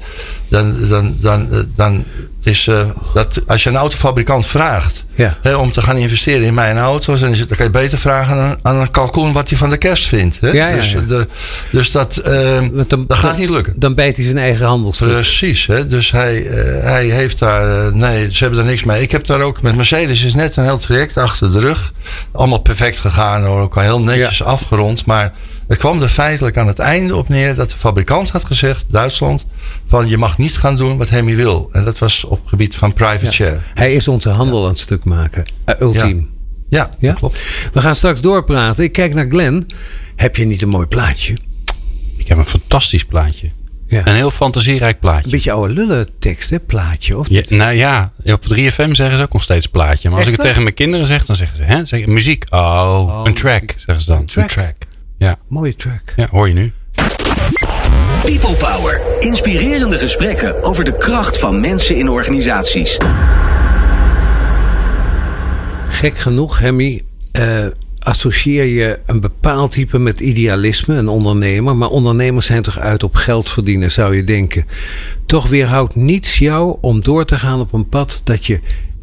[0.50, 2.04] dan, dan, dan, eh, dan
[2.44, 2.82] is, eh,
[3.14, 5.38] dat als je een autofabrikant vraagt Ja.
[5.42, 7.98] hè, om te gaan investeren in mijn auto's, dan, is het, dan kan je beter
[7.98, 10.38] vragen aan, aan een kalkoen wat hij van de kerst vindt.
[10.42, 10.48] Hè?
[10.52, 10.96] Ja, ja, dus.
[11.08, 11.28] De,
[11.72, 13.74] dus dat, eh, Want dan- dat gaat niet lukken.
[13.78, 15.08] Dan bijt hij zijn eigen handelstuk.
[15.10, 15.88] Precies, hè?
[15.88, 19.02] dus hij, eh, hij heeft daar, nee, ze hebben daar niks mee.
[19.02, 21.92] Ik heb daar ook met Mercedes is net een heel traject achter de rug.
[22.32, 25.06] Allemaal perfect gegaan hoor, ook al heel netjes afgerond.
[25.06, 25.34] Maar
[25.70, 29.46] het kwam er feitelijk aan het einde op neer dat de fabrikant had gezegd, Duitsland,
[29.88, 31.70] van je mag niet gaan doen wat Hemi wil.
[31.72, 33.60] En dat was op het gebied van private share.
[33.74, 35.46] Hij is onze handel aan het stuk maken.
[35.66, 36.30] Uh, ultiem.
[36.70, 37.10] Ja, Ja?
[37.10, 37.40] dat klopt.
[37.74, 38.84] We gaan straks doorpraten.
[38.84, 39.68] Ik kijk naar Glenn.
[40.16, 41.38] Heb je niet een mooi plaatje?
[42.18, 43.50] Ik heb een fantastisch plaatje.
[43.88, 44.08] Ja.
[44.08, 45.30] Een heel fantasierijk Een plaatje.
[45.30, 46.60] beetje oude lullen tekst, hè?
[46.60, 47.18] Plaatje.
[47.18, 50.10] Of Ja, nou ja, op 3FM zeggen ze ook nog steeds plaatje.
[50.10, 51.86] Maar als ik het tegen mijn kinderen zeg, dan zeggen ze, hè?
[51.86, 52.44] Zeg, muziek.
[52.50, 54.18] Oh, een track, zeggen ze dan.
[54.20, 54.44] Een track.
[54.44, 54.76] Een track.
[55.20, 56.14] Ja, Mooie track.
[56.16, 56.72] ja, hoor je nu.
[58.24, 59.02] People Power.
[59.20, 62.98] Inspirerende gesprekken over de kracht van mensen in organisaties.
[65.90, 67.02] Gek genoeg, Hemmy,
[67.32, 67.66] eh,
[68.00, 71.76] associeer je een bepaald type met idealisme, een ondernemer.
[71.76, 74.66] Maar ondernemers zijn toch uit op geld verdienen, zou je denken.
[75.26, 78.60] Toch weerhoudt niets jou om door te gaan op een pad dat je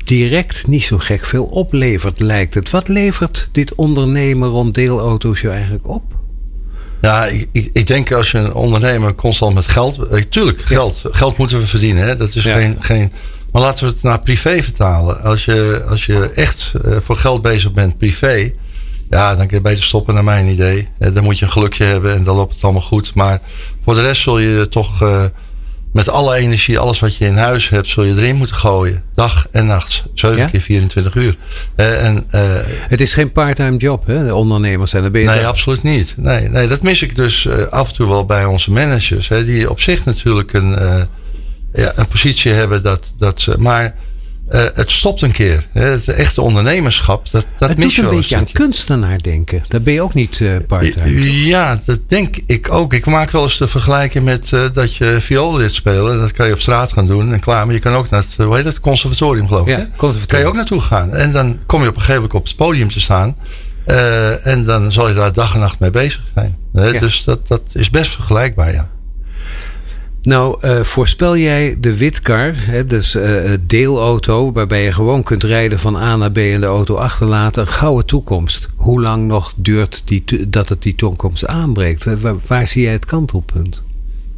[0.07, 2.71] direct niet zo gek veel oplevert, lijkt het.
[2.71, 6.03] Wat levert dit ondernemen rond deelauto's je eigenlijk op?
[7.01, 9.99] Ja, ik, ik, ik denk als je een ondernemer constant met geld.
[9.99, 11.03] eh, tuurlijk, geld.
[11.11, 12.07] Geld moeten we verdienen.
[12.07, 12.17] Hè?
[12.17, 12.57] Dat is Ja.
[12.57, 13.13] geen, geen.
[13.53, 15.23] Maar laten we het naar privé vertalen.
[15.23, 18.53] Als je, als je echt eh, voor geld bezig bent, privé.
[19.11, 20.89] Ja, dan kun je beter stoppen, naar mijn idee.
[20.99, 23.15] Eh, dan moet je een gelukje hebben en dan loopt het allemaal goed.
[23.15, 23.41] Maar
[23.85, 25.03] voor de rest zul je toch
[25.97, 29.03] met alle energie, alles wat je in huis hebt, zul je erin moeten gooien.
[29.15, 30.05] Dag en nacht.
[30.15, 30.47] 7 Ja?
[30.47, 31.37] keer 24 uur.
[31.77, 34.27] Eh, en eh, Het is geen parttime job, hè?
[34.27, 35.35] De ondernemers zijn er bezig.
[35.35, 36.15] Nee, absoluut niet.
[36.17, 39.29] Nee, nee, dat mis ik dus eh, af en toe wel bij onze managers.
[39.29, 40.71] Hè, die op zich natuurlijk een,
[41.73, 43.55] ja, een positie hebben dat, dat ze.
[43.59, 43.95] Maar
[44.49, 45.67] eh, het stopt een keer.
[45.73, 49.65] Het echte ondernemerschap, dat, dat het mis je een wel beetje aan kunstenaar denken.
[49.69, 51.47] Daar ben je ook niet eh parttime.
[51.47, 52.93] Ja, dat denk ik ook.
[52.93, 56.19] Ik maak wel eens de vergelijking met eh, dat je viool leert spelen.
[56.19, 57.67] Dat kan je op straat gaan doen en klaar.
[57.67, 59.79] Maar je kan ook naar het, hoe heet het, conservatorium geloof ik.
[59.79, 60.27] Ja, conservatorium.
[60.27, 61.15] Kan je ook naartoe gaan.
[61.15, 63.37] En dan kom je op een gegeven moment op het podium te staan.
[64.43, 66.57] En dan zal je daar dag en nacht mee bezig zijn.
[66.73, 66.99] Ja.
[66.99, 68.89] Dus dat, dat is best vergelijkbaar, ja.
[70.27, 75.79] Nou, eh, voorspel jij de witkar, hè, dus eh, deelauto, waarbij je gewoon kunt rijden
[75.79, 78.69] van A naar B en de auto achterlaten, een gouden toekomst?
[78.77, 82.07] Hoe lang nog duurt die, dat het die toekomst aanbreekt?
[82.07, 83.83] Eh, Waar, zie jij het kantelpunt?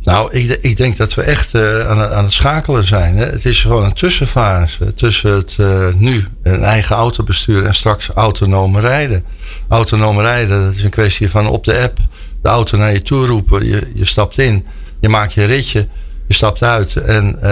[0.02, 3.16] Nou, ik, ik denk dat we echt aan, aan het schakelen zijn.
[3.16, 3.24] Hè.
[3.24, 5.56] Het is gewoon een tussenfase tussen het
[5.96, 9.24] nu een eigen auto besturen en straks autonoom rijden.
[9.68, 11.98] Autonoom rijden, dat is een kwestie van op de app
[12.42, 13.66] de auto naar je toe roepen.
[13.66, 14.64] Je, je stapt in,
[15.00, 15.88] je maakt je ritje,
[16.26, 17.50] je stapt uit en eh,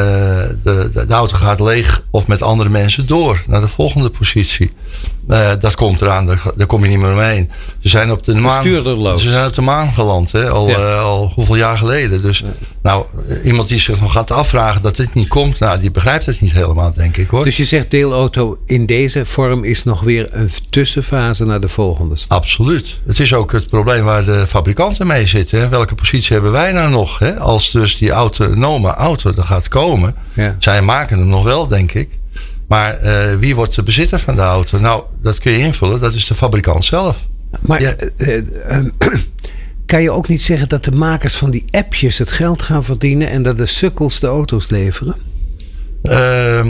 [0.63, 4.71] de, de, de auto gaat leeg of met andere mensen door naar de volgende positie.
[5.29, 7.51] Eh, dat komt eraan, daar, daar kom je niet meer omheen.
[7.79, 8.65] Ze zijn op de maan,
[9.19, 10.49] ze zijn op de maan geland, hè?
[10.51, 10.75] Al, Ja.
[10.77, 12.23] eh, al hoeveel jaar geleden.
[12.23, 12.45] Dus
[12.83, 16.27] nou, eh, iemand die zich nog gaat afvragen dat dit niet komt, nou, die begrijpt
[16.27, 17.45] het niet helemaal, denk ik hoor.
[17.45, 22.17] Dus je zegt deelauto in deze vorm is nog weer een tussenfase naar de volgende
[22.17, 22.39] stap.
[22.39, 22.99] Absoluut.
[23.07, 25.61] Het is ook het probleem waar de fabrikanten mee zitten.
[25.61, 25.69] Hè?
[25.69, 27.19] Welke positie hebben wij nou nog?
[27.19, 27.39] Hè?
[27.39, 30.15] Als dus die autonome auto er gaat komen.
[30.33, 30.57] Ja.
[30.59, 32.19] Zij maken hem nog wel, denk ik.
[32.69, 34.79] Maar eh, wie wordt de bezitter van de auto?
[34.79, 36.01] Nou, dat kun je invullen.
[36.01, 37.25] Dat is de fabrikant zelf.
[37.61, 37.95] Maar Ja.
[37.95, 38.89] eh, eh, ehm,
[39.87, 43.31] kan je ook niet zeggen dat de makers van die appjes het geld gaan verdienen
[43.31, 45.15] en dat de sukkels de auto's leveren?
[46.03, 46.67] Eh,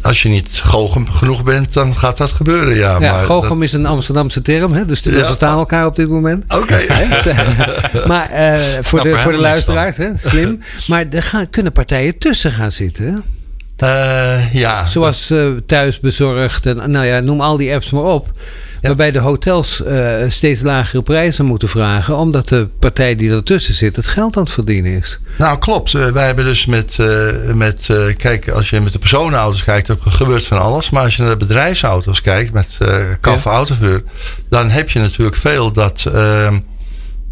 [0.00, 2.74] als je niet goochem genoeg bent, dan gaat dat gebeuren.
[2.76, 4.84] Ja, Ja, maar Goochum dat- is een Amsterdamse term, hè?
[4.86, 5.24] dus we Ja.
[5.26, 6.54] verstaan elkaar op dit moment.
[6.56, 6.80] Oké.
[8.06, 10.16] maar eh, voor, de, voor de luisteraars, hè?
[10.16, 10.60] slim.
[10.86, 13.04] Maar er gaan, kunnen partijen tussen gaan zitten.
[13.06, 13.12] hè?
[13.78, 14.86] Eh, ja.
[14.86, 18.30] Zoals eh thuisbezorgd en nou ja, noem al die apps maar op.
[18.80, 22.16] Waarbij de hotels eh, steeds lagere prijzen moeten vragen.
[22.16, 25.18] Omdat de partij die ertussen zit het geld aan het verdienen is.
[25.38, 25.92] Nou, klopt.
[25.92, 26.98] Wij hebben dus met,
[27.54, 30.90] met kijk, als je met de personenauto's kijkt, dan gebeurt van alles.
[30.90, 32.88] Maar als je naar de bedrijfsauto's kijkt, met eh
[33.20, 33.50] kaf Ja.
[33.50, 34.02] autoverhuur,
[34.48, 36.58] dan heb je natuurlijk veel dat, ehm,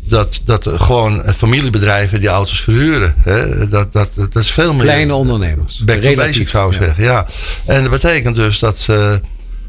[0.08, 3.14] dat, dat gewoon familiebedrijven die auto's verhuren.
[3.18, 3.68] Hè?
[3.68, 4.82] Dat, dat, dat is veel meer.
[4.82, 5.78] Kleine ondernemers.
[5.84, 6.84] Back to basic zou ik ja.
[6.84, 7.26] zeggen, ja.
[7.64, 9.12] En dat betekent dus dat eh,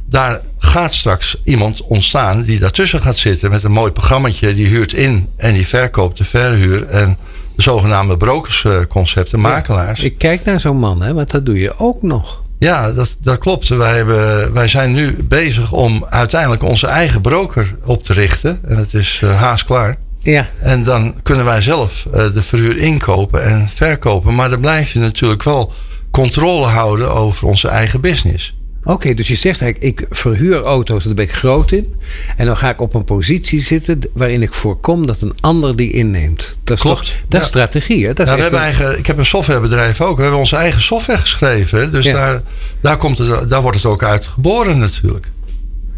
[0.09, 4.55] daar gaat straks iemand ontstaan die daartussen gaat zitten met een mooi programmaatje.
[4.55, 6.87] Die huurt in en die verkoopt de verhuur.
[6.87, 7.17] En
[7.55, 10.03] de zogenaamde brokersconcepten, makelaars.
[10.03, 12.45] Ik kijk naar zo'n man, hè, want dat doe je ook nog.
[12.59, 13.67] Ja, dat, dat klopt.
[13.67, 18.59] Wij, hebben, wij zijn nu bezig om uiteindelijk onze eigen broker op te richten.
[18.67, 19.97] En het is eh, haast klaar.
[20.31, 24.35] Ja, En dan kunnen wij zelf eh, de verhuur inkopen en verkopen.
[24.35, 25.73] Maar dan blijf je natuurlijk wel
[26.11, 28.55] controle houden over onze eigen business.
[28.83, 29.13] oké.
[29.13, 31.95] dus je zegt eigenlijk, ik verhuur auto's, daar ben ik groot in.
[32.37, 35.91] En dan ga ik op een positie zitten waarin ik voorkom dat een ander die
[35.91, 36.57] inneemt.
[36.63, 37.53] Dat is Klopt, toch dat is ja.
[37.53, 38.13] strategie, hè?
[38.13, 40.15] Dat is Ja, we hebben eigen, ik heb een softwarebedrijf ook.
[40.15, 41.91] We hebben onze eigen software geschreven.
[41.91, 42.13] Dus Ja.
[42.13, 42.41] daar,
[42.81, 45.27] daar, komt het, daar wordt het ook uit geboren natuurlijk.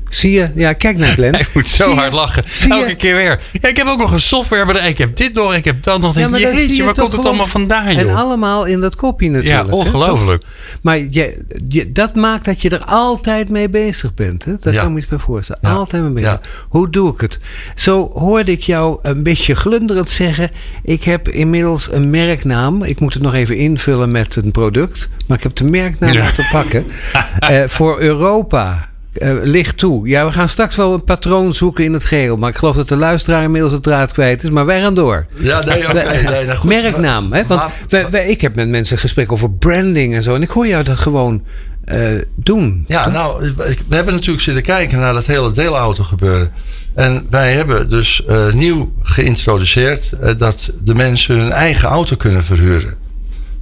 [0.10, 0.50] Zie je?
[0.56, 1.36] Ja, kijk naar Glenn.
[1.39, 1.95] Hij moet zo je?
[1.95, 2.43] hard lachen.
[2.60, 2.67] Je?
[2.69, 3.39] Elke keer weer.
[3.54, 4.88] Ja, ik heb ook nog een software.
[4.88, 6.19] Ik heb dit nog, ik heb dat nog.
[6.19, 8.15] Ja, maar dat Jeetje, je waar komt het allemaal vandaan, En joh?
[8.15, 9.65] allemaal in dat kopje natuurlijk.
[9.69, 10.43] Ja, ongelooflijk.
[10.82, 14.45] Maar je, je, dat maakt dat je er altijd mee bezig bent.
[14.45, 14.54] Hè?
[14.60, 14.80] Daar Ja.
[14.80, 15.62] kan ik me iets bij voorstellen.
[15.63, 15.72] Ja.
[15.74, 16.39] Altijd mee bezig.
[16.69, 17.39] Hoe doe ik het?
[17.76, 20.52] Zo hoorde ik jou een beetje glunderend zeggen...
[20.84, 22.84] ik heb inmiddels een merknaam.
[22.84, 25.10] Ik moet het nog even invullen met een product.
[25.28, 26.86] Maar ik heb de merknaam te pakken.
[27.39, 28.88] Eh, voor Europa...
[29.13, 30.08] eh ligt toe.
[30.08, 32.38] Ja, we gaan straks wel een patroon zoeken in het geheel.
[32.38, 34.50] Maar ik geloof dat de luisteraar inmiddels het draad kwijt is.
[34.50, 35.26] Maar wij gaan door.
[35.39, 35.93] Ja, nee, oké.
[36.04, 36.69] nee, nou goed.
[36.82, 37.34] Merknaam.
[37.34, 37.45] Hè?
[37.45, 40.36] Want Maar- wij- wij- ik heb met mensen gesprek over branding en zo.
[40.36, 41.43] En ik hoor jou dat gewoon
[41.86, 42.00] eh,
[42.36, 42.84] doen.
[42.88, 43.52] Ja, nou,
[43.88, 46.52] we hebben natuurlijk zitten kijken naar dat hele deelauto gebeuren.
[46.95, 52.43] En wij hebben dus eh, nieuw geïntroduceerd eh, dat de mensen hun eigen auto kunnen
[52.43, 52.93] verhuren.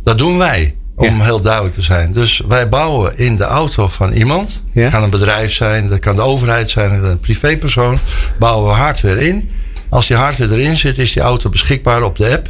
[0.04, 0.76] Dat doen wij.
[1.00, 1.24] Om Ja.
[1.24, 2.12] heel duidelijk te zijn.
[2.12, 4.62] Dus wij bouwen in de auto van iemand.
[4.72, 4.82] Ja.
[4.84, 7.98] Het kan een bedrijf zijn, dat kan de overheid zijn, een privépersoon.
[8.40, 9.50] Bouwen we hardware in.
[9.90, 12.50] Als die hardware erin zit, is die auto beschikbaar op de app.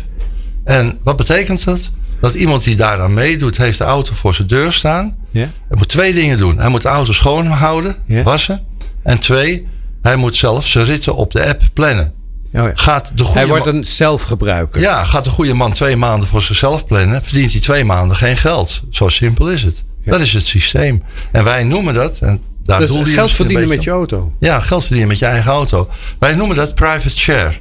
[0.63, 1.89] En wat betekent dat?
[2.21, 5.15] Dat iemand die daaraan meedoet, heeft de auto voor zijn deur staan.
[5.31, 5.39] Ja.
[5.67, 6.57] Hij moet twee dingen doen.
[6.59, 8.23] Hij moet de auto schoonhouden, Ja.
[8.23, 8.63] wassen.
[9.03, 9.67] En twee,
[10.01, 12.13] hij moet zelf zijn ritten op de app plannen.
[12.53, 12.71] Oh ja.
[12.75, 14.81] Gaat de goede Hij wordt een zelfgebruiker.
[14.81, 18.37] ja, gaat de goede man twee maanden voor zichzelf plannen, verdient hij twee maanden geen
[18.37, 18.81] geld.
[18.89, 19.83] Zo simpel is het.
[20.05, 21.03] Dat is het systeem.
[21.31, 22.17] En wij noemen dat.
[22.21, 24.33] En daar dus geld verdienen met je auto.
[24.39, 25.89] Ja, geld verdienen met je eigen auto.
[26.19, 27.53] Wij noemen dat private share.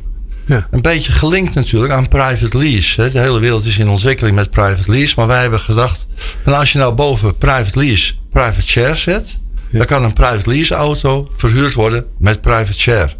[0.45, 0.67] Ja.
[0.71, 3.11] Een beetje gelinkt natuurlijk aan private lease.
[3.11, 5.15] De hele wereld is in ontwikkeling met private lease.
[5.17, 6.07] Maar wij hebben gedacht,
[6.45, 9.37] en als je nou boven private lease private share zet,
[9.71, 13.13] dan kan een private lease auto verhuurd worden met private share.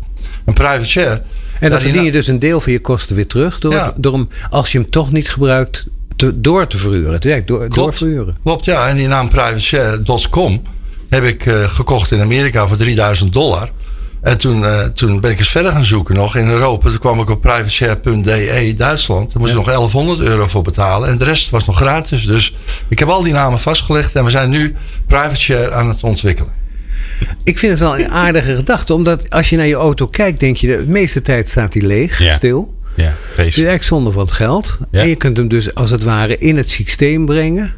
[0.45, 1.23] Een private share.
[1.61, 3.59] En dan verdien je dus een deel van je kosten weer terug.
[3.59, 3.93] Door, Ja.
[3.97, 7.13] door hem, als je hem toch niet gebruikt, te, door te verhuren.
[7.13, 7.75] Het eigenlijk door, Klopt.
[7.77, 8.37] doorverhuren.
[8.45, 8.89] Klopt, ja.
[8.89, 10.63] En die naam privateshare.com
[11.09, 13.71] heb ik eh, gekocht in Amerika voor 3000 dollar.
[14.21, 16.89] En toen, eh, toen ben ik eens verder gaan zoeken nog in Europa.
[16.89, 19.33] Toen kwam ik op privateshare.de Duitsland.
[19.33, 21.09] Daar moest ik nog 1100 euro voor betalen.
[21.09, 22.25] En de rest was nog gratis.
[22.25, 22.55] Dus
[22.89, 24.15] ik heb al die namen vastgelegd.
[24.15, 26.53] En we zijn nu privateshare aan het ontwikkelen.
[27.45, 28.95] Ik vind het wel een aardige gedachte.
[28.95, 30.67] Omdat als je naar je auto kijkt, denk je...
[30.67, 32.35] de meeste tijd staat hij leeg, Ja.
[32.35, 32.75] stil.
[32.97, 33.45] Ja, Het is vreselijk.
[33.57, 34.79] eigenlijk zonde van het geld.
[34.91, 35.01] Ja.
[35.01, 37.73] En je kunt hem dus als het ware in het systeem brengen.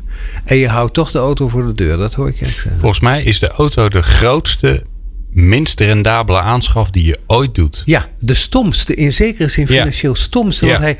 [0.45, 1.97] En je houdt toch de auto voor de deur.
[1.97, 2.81] Dat hoor ik eigenlijk zeggen.
[2.81, 4.83] Volgens mij is de auto de grootste,
[5.31, 7.83] minst rendabele aanschaf die je ooit doet.
[7.87, 8.95] Ja, de stomste.
[8.95, 9.79] In zekere zin Ja.
[9.79, 10.67] financieel stomste.
[10.67, 10.81] Ja.
[10.81, 10.99] Hij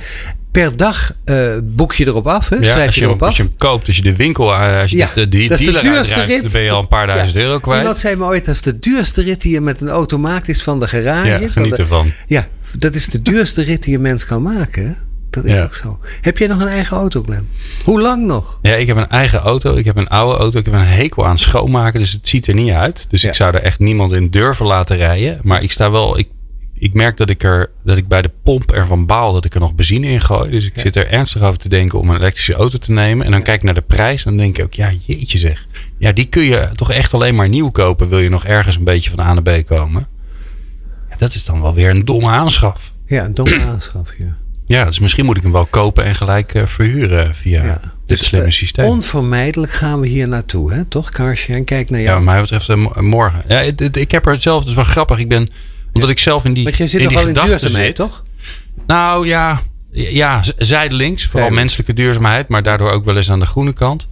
[0.51, 2.49] per dag eh, boek je erop af.
[2.49, 2.57] Hè?
[2.57, 3.45] Ja, Schrijf als, je je, erop hem- als af.
[3.45, 5.59] je hem koopt, als je de winkel, eh, als je Ja, dat is de dealer
[5.59, 6.43] duurste uitrijdt, rit.
[6.43, 7.41] dan ben je al een paar duizend Ja.
[7.43, 7.81] euro kwijt.
[7.81, 10.49] Iemand zei me ooit, dat is de duurste rit die je met een auto maakt,
[10.49, 11.29] is van de garage.
[11.29, 12.13] Ja, Van geniet de- ervan.
[12.27, 12.47] Ja,
[12.79, 14.97] dat is de duurste rit die een mens kan maken.
[15.31, 15.99] Dat is ook zo.
[16.21, 17.49] Heb jij nog een eigen auto, Glenn?
[17.85, 18.59] Hoe lang nog?
[18.63, 19.75] Ja, ik heb een eigen auto.
[19.77, 20.59] Ik heb een oude auto.
[20.59, 22.01] Ik heb een hekel aan schoonmaken.
[22.01, 23.07] Dus het ziet er niet uit.
[23.09, 25.39] Dus ik zou er echt niemand in durven laten rijden.
[25.43, 26.19] Maar ik sta wel.
[26.19, 26.29] Ik,
[26.79, 29.61] ik merk dat ik, er, dat ik bij de pomp ervan baal dat ik er
[29.61, 30.51] nog benzine in gooi.
[30.51, 33.25] Dus ik zit er ernstig over te denken om een elektrische auto te nemen.
[33.27, 34.25] En dan kijk ik naar de prijs.
[34.25, 35.67] En dan denk ik ook, ja, jeetje zeg.
[35.99, 38.09] Ja, die kun je toch echt alleen maar nieuw kopen.
[38.09, 40.07] Wil je nog ergens een beetje van A naar B komen?
[41.11, 42.93] Ja, dat is dan wel weer een domme aanschaf.
[43.07, 44.11] Ja, een domme aanschaf.
[44.19, 44.37] Ja.
[44.67, 47.81] Ja, dus misschien moet ik hem wel kopen en gelijk eh, verhuren via Ja.
[48.05, 48.85] dit slimme eh, systeem.
[48.85, 50.85] Onvermijdelijk gaan we hier naartoe, hè?
[50.85, 51.53] toch, Karsje?
[51.53, 52.17] En kijk naar Ja, jou.
[52.17, 53.43] wat mij betreft eh, mo- morgen.
[53.49, 55.19] Ja, het- ik heb er zelf, het is wel grappig.
[55.19, 55.49] Ik ben,
[55.93, 58.25] omdat ik zelf in die, Want jij zit in nog wel in duurzaamheid, toch?
[58.87, 61.27] Nou ja, ja, zijdelings.
[61.27, 64.09] Vooral menselijke duurzaamheid, maar daardoor ook wel eens aan de groene kant.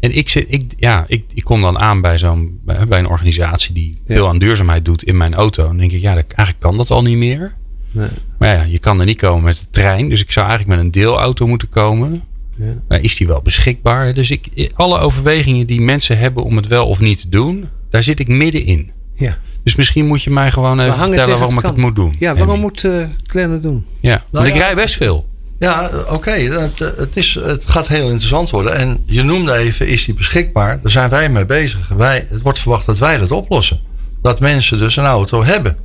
[0.00, 3.08] En ik, zit, ik, ja, ik, ik kom dan aan bij, zo'n, bij bij een
[3.08, 4.14] organisatie die Ja.
[4.14, 5.62] veel aan duurzaamheid doet in mijn auto.
[5.62, 7.54] En dan denk ik, ja, dat, eigenlijk kan dat al niet meer.
[7.90, 8.08] Nee.
[8.38, 10.08] Maar ja, je kan er niet komen met de trein.
[10.08, 12.22] Dus ik zou eigenlijk met een deelauto moeten komen.
[12.56, 12.64] Ja.
[12.88, 14.12] Maar is die wel beschikbaar?
[14.12, 18.02] Dus ik, alle overwegingen die mensen hebben om het wel of niet te doen, daar
[18.02, 18.90] zit ik middenin.
[19.14, 19.38] Ja.
[19.64, 22.16] Dus misschien moet je mij gewoon even vertellen waarom ik het het moet doen.
[22.18, 23.84] Ja, waarom moet eh Glenn het doen?
[24.00, 25.28] Ja, want ik rij best veel.
[25.58, 26.30] Ja, oké.
[26.30, 28.74] Het, het, is- het gaat heel interessant worden.
[28.76, 30.80] En je noemde even, is die beschikbaar?
[30.82, 31.88] Daar zijn wij mee bezig.
[31.96, 33.80] Wij, het wordt verwacht dat wij dat oplossen.
[34.22, 35.76] Dat mensen dus een auto hebben.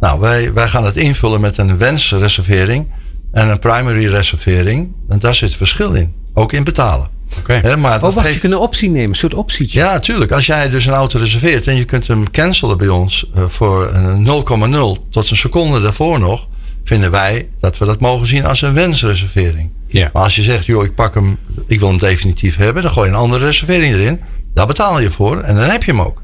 [0.00, 2.86] Nou, wij, wij gaan het invullen met een wensreservering
[3.32, 4.92] en een primary reservering.
[5.08, 6.12] En daar zit verschil in.
[6.34, 7.08] Ook in betalen.
[7.38, 7.52] Oké.
[7.62, 9.08] Hè, maar Oh, dat wacht, je kunt een optie nemen.
[9.08, 9.78] Een soort optietje.
[9.78, 10.32] ja, tuurlijk.
[10.32, 13.90] Als jij dus een auto reserveert en je kunt hem cancelen bij ons eh, voor
[13.92, 16.48] een 0,0 tot een seconde daarvoor nog,
[16.84, 19.70] vinden wij dat we dat mogen zien als een wensreservering.
[19.86, 20.10] Ja.
[20.12, 23.08] Maar als je zegt, joh, ik pak hem, ik wil hem definitief hebben, dan gooi
[23.08, 24.20] je een andere reservering erin.
[24.54, 26.22] Daar betaal je voor en dan heb je hem ook.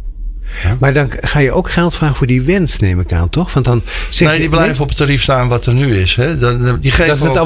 [0.79, 3.53] Maar dan ga je ook geld vragen voor die wens, neem ik aan, toch?
[3.53, 6.15] Want dan zeg Nee, je- die blijven op het tarief staan wat er nu is.
[6.15, 6.39] Hè.
[6.39, 7.37] Dan- Die geven Dat is het.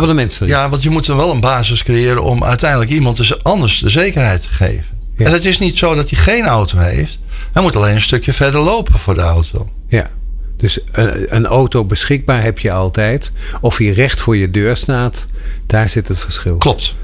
[0.48, 3.88] Ja, want je moet dan wel een basis creëren om uiteindelijk iemand dus anders de
[3.88, 4.84] zekerheid te geven.
[5.16, 5.24] Ja.
[5.26, 7.18] En het is niet zo dat hij geen auto heeft.
[7.52, 9.68] Hij moet alleen een stukje verder lopen voor de auto.
[9.88, 10.10] Ja.
[10.56, 13.30] Dus een, een auto beschikbaar heb je altijd.
[13.60, 15.26] Of hij recht voor je deur staat,
[15.66, 16.56] daar zit het verschil.
[16.56, 16.94] Klopt.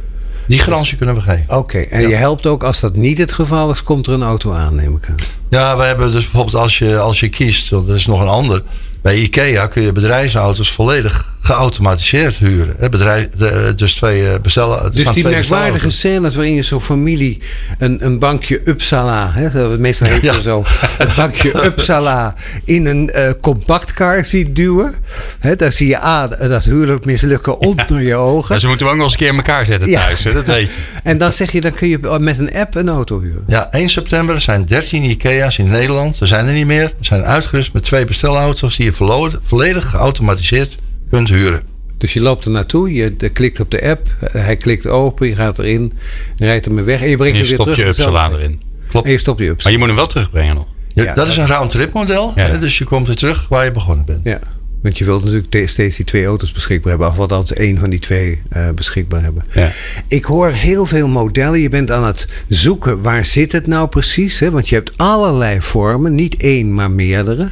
[0.48, 1.44] Die garantie kunnen we geven.
[1.56, 2.08] Oké, en Ja.
[2.08, 4.96] je helpt ook als dat niet het geval is, komt er een auto aan, neem
[4.96, 5.14] ik aan.
[5.48, 8.28] Ja, we hebben dus bijvoorbeeld als je, als je kiest, want dat is nog een
[8.28, 8.62] ander.
[9.02, 12.74] Bij IKEA kun je bedrijfsauto's volledig geautomatiseerd huren.
[12.78, 14.92] Hè, Bedrijf, de- dus twee eh, bestellen.
[14.92, 17.40] Dus die twee merkwaardige scènes waarin je zo'n familie
[17.78, 20.40] een, een bankje Uppsala, hè, meestal heet Ja.
[20.40, 20.64] zo,
[20.98, 22.34] een bankje Uppsala
[22.64, 24.94] in een eh compactcar ziet duwen.
[25.38, 28.54] Hè, daar zie je A, dat huwelijk mislukken onder je ogen.
[28.54, 30.00] Ja, ze moeten we ook nog eens een keer in elkaar zetten Ja.
[30.00, 30.24] thuis.
[30.24, 30.32] Hè?
[30.32, 30.72] Dat weet je.
[31.02, 33.42] En dan zeg je, dan kun je met een app een auto huren.
[33.46, 36.20] Ja, 1 september zijn 13 IKEA's in Nederland.
[36.20, 36.86] Er zijn er niet meer.
[36.88, 40.76] Ze zijn uitgerust met twee bestelauto's die je volledig geautomatiseerd
[41.10, 41.62] kunt huren.
[41.98, 45.34] Dus je loopt er naartoe, je klikt op de app, eh, hij klikt open, je
[45.34, 45.92] gaat erin,
[46.36, 47.96] rijdt ermee weg en je En brengt je hem weer stopt je terug.
[47.96, 48.60] Uppsala erin.
[49.04, 50.66] En je stopt je Maar je moet hem wel terugbrengen nog.
[50.94, 52.32] Ja, Ja, dat is een round-trip model.
[52.36, 52.42] Ja.
[52.46, 54.20] hè, dus je komt weer terug waar je begonnen bent.
[54.24, 54.38] Ja,
[54.82, 57.08] want je wilt natuurlijk te- steeds die twee auto's beschikbaar hebben.
[57.08, 59.44] Of althans één van die twee eh, beschikbaar hebben.
[59.52, 59.72] Ja.
[60.08, 61.60] Ik hoor heel veel modellen.
[61.60, 64.38] Je bent aan het zoeken waar zit het nou precies.
[64.38, 64.50] Hè?
[64.50, 66.14] Want je hebt allerlei vormen.
[66.14, 67.48] Niet één, maar meerdere.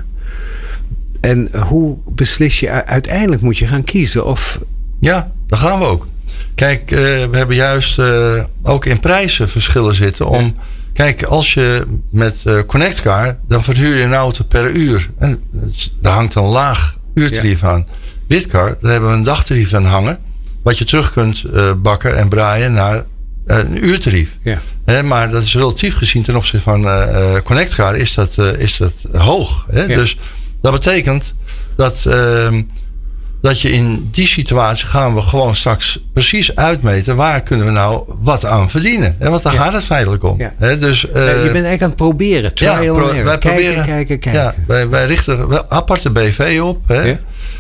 [1.21, 2.85] En hoe beslis je?
[2.85, 4.27] Uiteindelijk moet je gaan kiezen.
[4.27, 4.61] Of
[5.01, 6.07] Ja, daar gaan we ook.
[6.55, 10.29] Kijk, eh, we hebben juist eh, ook in prijzen verschillen zitten.
[10.29, 10.57] Om,
[10.93, 15.11] Kijk, als je met eh Connect Car, dan verhuur je een auto per uur.
[15.19, 15.43] En
[16.01, 17.87] daar hangt een laag uurtarief aan.
[18.27, 20.19] Bitcar, daar hebben we een dagtarief aan hangen.
[20.63, 21.45] Wat je terug kunt
[21.83, 23.05] bakken en braaien naar
[23.47, 24.39] een uurtarief.
[24.43, 25.03] Ja.
[25.03, 28.77] Maar dat is relatief gezien ten opzichte van eh eh, Connect Car is dat, is
[28.77, 29.67] dat hoog.
[29.71, 29.87] Hè?
[29.87, 30.17] Dus
[30.71, 31.35] dat betekent
[31.77, 32.63] dat, ehm,
[33.43, 38.03] dat je in die situatie gaan we gewoon straks precies uitmeten waar kunnen we nou
[38.19, 39.17] wat aan verdienen.
[39.19, 39.31] Hè?
[39.31, 39.61] Want daar Ja.
[39.63, 40.39] gaat het feitelijk om.
[40.39, 40.53] Ja.
[40.59, 40.79] Hè?
[40.79, 42.55] Dus, eh, Eh, je bent eigenlijk aan het proberen.
[42.55, 43.85] Trial ja, pro- wij kijken, proberen.
[43.85, 44.43] kijken, kijken.
[44.43, 46.81] Ja, wij, wij richten wel aparte BV op.
[46.89, 47.01] Hè?
[47.03, 47.19] Ja.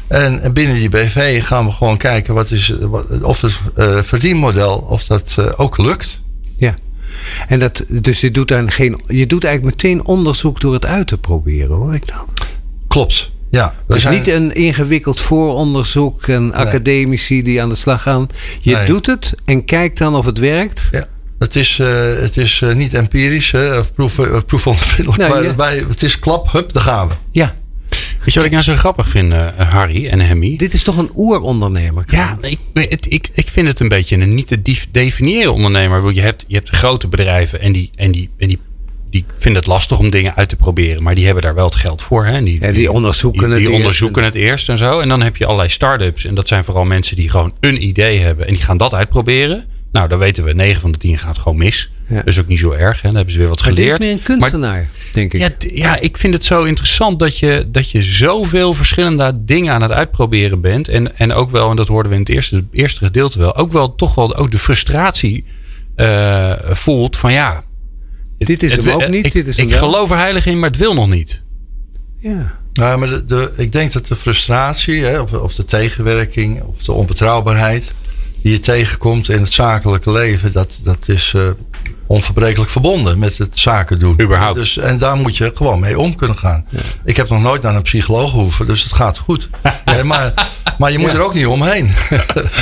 [0.08, 2.72] En, en binnen die BV gaan we gewoon kijken wat is,
[3.22, 6.20] of het eh, verdienmodel of dat eh, ook lukt.
[6.58, 6.74] Ja.
[7.48, 11.06] En dat, dus je doet, dan geen, je doet eigenlijk meteen onderzoek door het uit
[11.06, 12.28] te proberen, hoor ik dan.
[12.96, 13.30] Klopt.
[13.50, 18.28] Ja, Dus zijn, niet een ingewikkeld vooronderzoek en academici die aan de slag gaan.
[18.60, 18.86] Je Nee.
[18.86, 20.88] doet het en kijkt dan of het werkt.
[20.90, 21.86] ja, het is, eh,
[22.18, 25.54] het is eh, niet empirisch hè, of proef, eh, proefondervindelijk, maar ja.
[25.56, 27.14] wij, het is klap, hup, daar gaan we.
[27.30, 27.54] Ja,
[28.24, 30.56] Weet je wat ik nou zo grappig vind, Harry en Hemmy?
[30.56, 32.04] dit is toch een oerondernemer?
[32.06, 36.12] Ja, ik, het, ik, ik vind het een beetje een niet te def- definiëren ondernemer.
[36.12, 38.58] Je hebt, je hebt grote bedrijven en die, en die, en die,
[39.10, 41.02] die vinden het lastig om dingen uit te proberen.
[41.02, 42.24] Maar die hebben daar wel het geld voor.
[42.24, 42.32] Hè?
[42.32, 43.80] En Die, Ja, die onderzoeken die, het die eerst.
[43.80, 44.98] onderzoeken het eerst en zo.
[45.00, 46.24] En dan heb je allerlei start-ups.
[46.24, 48.46] En dat zijn vooral mensen die gewoon een idee hebben.
[48.46, 49.64] En die gaan dat uitproberen.
[49.92, 51.90] Nou, dan weten we, 9 van de 10 gaat gewoon mis.
[52.08, 52.24] Ja.
[52.24, 52.96] Is ook niet zo erg.
[52.96, 53.06] Hè?
[53.06, 54.02] Dan hebben ze weer wat Maar geleerd.
[54.02, 55.40] meer een kunstenaar, denk ik.
[55.40, 59.82] Ja, ja, ik vind het zo interessant dat je, dat je zoveel verschillende dingen aan
[59.82, 60.88] het uitproberen bent.
[60.88, 63.72] En, en ook wel, en dat hoorden we in het eerste, eerste gedeelte wel, ook
[63.72, 65.44] wel toch wel ook de frustratie
[65.94, 67.64] eh, voelt van ja.
[68.38, 70.70] Dit is het hem ook niet, Ik, dit is ik geloof er heilig in, maar
[70.70, 71.42] het wil nog niet.
[72.18, 72.54] Ja.
[72.72, 76.82] Nou, maar de, de, ik denk dat de frustratie, hè, of, of de tegenwerking, of
[76.82, 77.92] de onbetrouwbaarheid
[78.42, 81.42] die je tegenkomt in het zakelijke leven, dat, dat is eh,
[82.06, 84.20] onverbrekelijk verbonden met het zaken doen.
[84.22, 84.58] Überhaupt.
[84.58, 86.66] Dus, en daar moet je gewoon mee om kunnen gaan.
[87.04, 89.48] Ik heb nog nooit naar een psycholoog hoeven, dus het gaat goed.
[90.04, 90.32] Maar,
[90.78, 91.16] maar je moet Ja.
[91.18, 91.84] er ook niet omheen.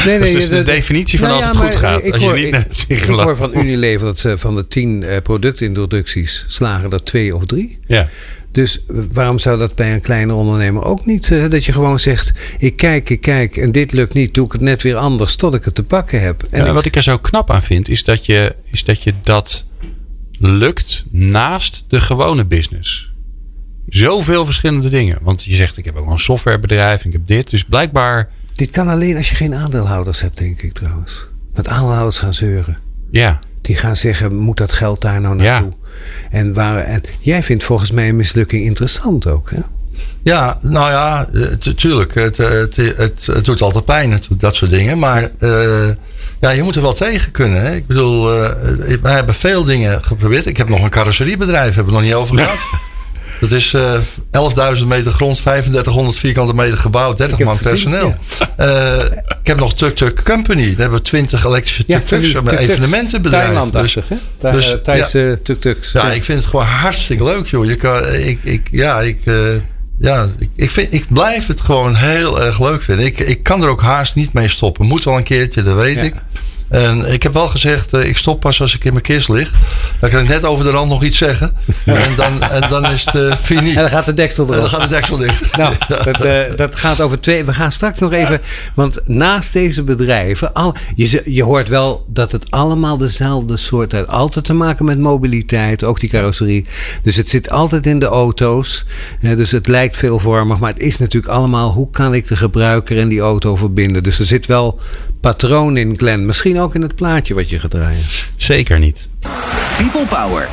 [0.05, 2.05] Nee, Dat is dus de definitie van als het goed gaat.
[2.05, 4.39] ik Als je hoor- niet ik- naar de psycholoog- Ik hoor van Unilever dat ze
[4.39, 7.79] van de tien eh, productintroducties slagen er twee of drie.
[7.87, 8.09] Ja.
[8.55, 11.31] Dus waarom zou dat bij een kleine ondernemer ook niet?
[11.31, 14.53] eh, dat je gewoon zegt, ik kijk, ik kijk en dit lukt niet, doe ik
[14.53, 16.43] het net weer anders tot ik het te pakken heb.
[16.51, 19.65] En wat ik er zo knap aan vind, is dat je, is dat, je dat
[20.39, 23.11] lukt naast de gewone business.
[23.89, 25.19] Zoveel verschillende dingen.
[25.23, 27.51] Want je zegt, ik heb ook een softwarebedrijf, ik heb dit.
[27.51, 31.27] Dus blijkbaar, dit kan alleen als je geen aandeelhouders hebt, denk ik trouwens.
[31.55, 32.79] Want aandeelhouders gaan zeuren.
[33.11, 33.39] ja.
[33.61, 35.69] Die gaan zeggen, moet dat geld daar nou Ja.
[36.31, 39.61] En, waar, en jij vindt volgens mij een mislukking interessant ook, hè?
[40.23, 42.15] Ja, nou ja, eh, tu- tuurlijk.
[42.15, 44.99] Het, eh, het, het, het doet altijd pijn, het doet dat soort dingen.
[44.99, 45.89] Maar eh,
[46.41, 47.61] ja, je moet er wel tegen kunnen.
[47.63, 47.75] Hè?
[47.75, 48.51] Ik bedoel, eh,
[49.03, 50.47] wij hebben veel dingen geprobeerd.
[50.47, 52.59] Ik heb nog een carrosseriebedrijf, hebben we nog niet over gehad.
[53.51, 53.95] Dat is eh
[54.81, 58.15] 11.000 meter grond, 3500 vierkante meter gebouwd, 30 heb man gezien, personeel.
[58.57, 58.99] Eh,
[59.41, 60.67] ik heb nog Tuk Tuk Company.
[60.69, 62.33] Daar hebben we 20 elektrische Ja, tuk-tuks.
[62.33, 64.17] Dus, Thailand-achtig, hè?
[64.39, 65.93] Tha- dus, eh, Thaise tuk-tuks.
[65.93, 67.65] ja, ik vind het gewoon hartstikke leuk, joh.
[67.65, 69.35] Je kan, ik, ik, ja, ik, eh,
[69.99, 73.07] ja, ik, ik, vind, ik blijf het gewoon heel erg leuk vinden.
[73.07, 74.87] Ik, ik kan er ook haast niet mee stoppen.
[74.87, 76.03] Moet wel een keertje, dat weet Ja.
[76.03, 76.15] ik.
[76.75, 79.53] En ik heb wel gezegd, eh, ik stop pas als ik in mijn kist lig.
[80.01, 81.55] Dan kan ik net over de rand nog iets zeggen.
[81.85, 83.69] En, dan, en dan is het eh, fini.
[83.69, 84.71] En dan gaat de deksel En erop.
[84.71, 85.43] dan gaat de deksel dicht.
[85.57, 87.45] Nou, dat, eh, dat gaat over twee.
[87.45, 88.41] We gaan straks nog even.
[88.75, 90.53] Want naast deze bedrijven.
[90.53, 93.93] Al, je, je hoort wel dat het allemaal dezelfde soort.
[93.93, 94.09] heeft.
[94.09, 95.85] Altijd te maken met mobiliteit.
[95.85, 96.67] Ook die carrosserie.
[97.03, 98.85] Dus het zit altijd in de auto's.
[99.21, 100.59] Dus het lijkt veelvormig.
[100.59, 101.73] Maar het is natuurlijk allemaal.
[101.73, 104.03] Hoe kan ik de gebruiker en die auto verbinden?
[104.03, 104.81] Dus er zit wel
[105.25, 106.27] patroon in, Glenn.
[106.27, 108.05] Misschien ook in het plaatje wat je gaat draaien.
[108.37, 109.09] zeker niet.
[109.77, 110.49] People Power.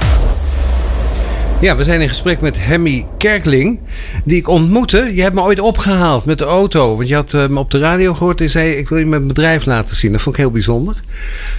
[1.61, 3.79] Ja, we zijn in gesprek met Hemmy Kerkling,
[4.23, 5.11] die ik ontmoette.
[5.15, 6.95] Je hebt me ooit opgehaald met de auto.
[6.95, 9.27] Want je had eh, me op de radio gehoord en zei: Ik wil je mijn
[9.27, 10.11] bedrijf laten zien.
[10.11, 10.99] Dat vond ik heel bijzonder.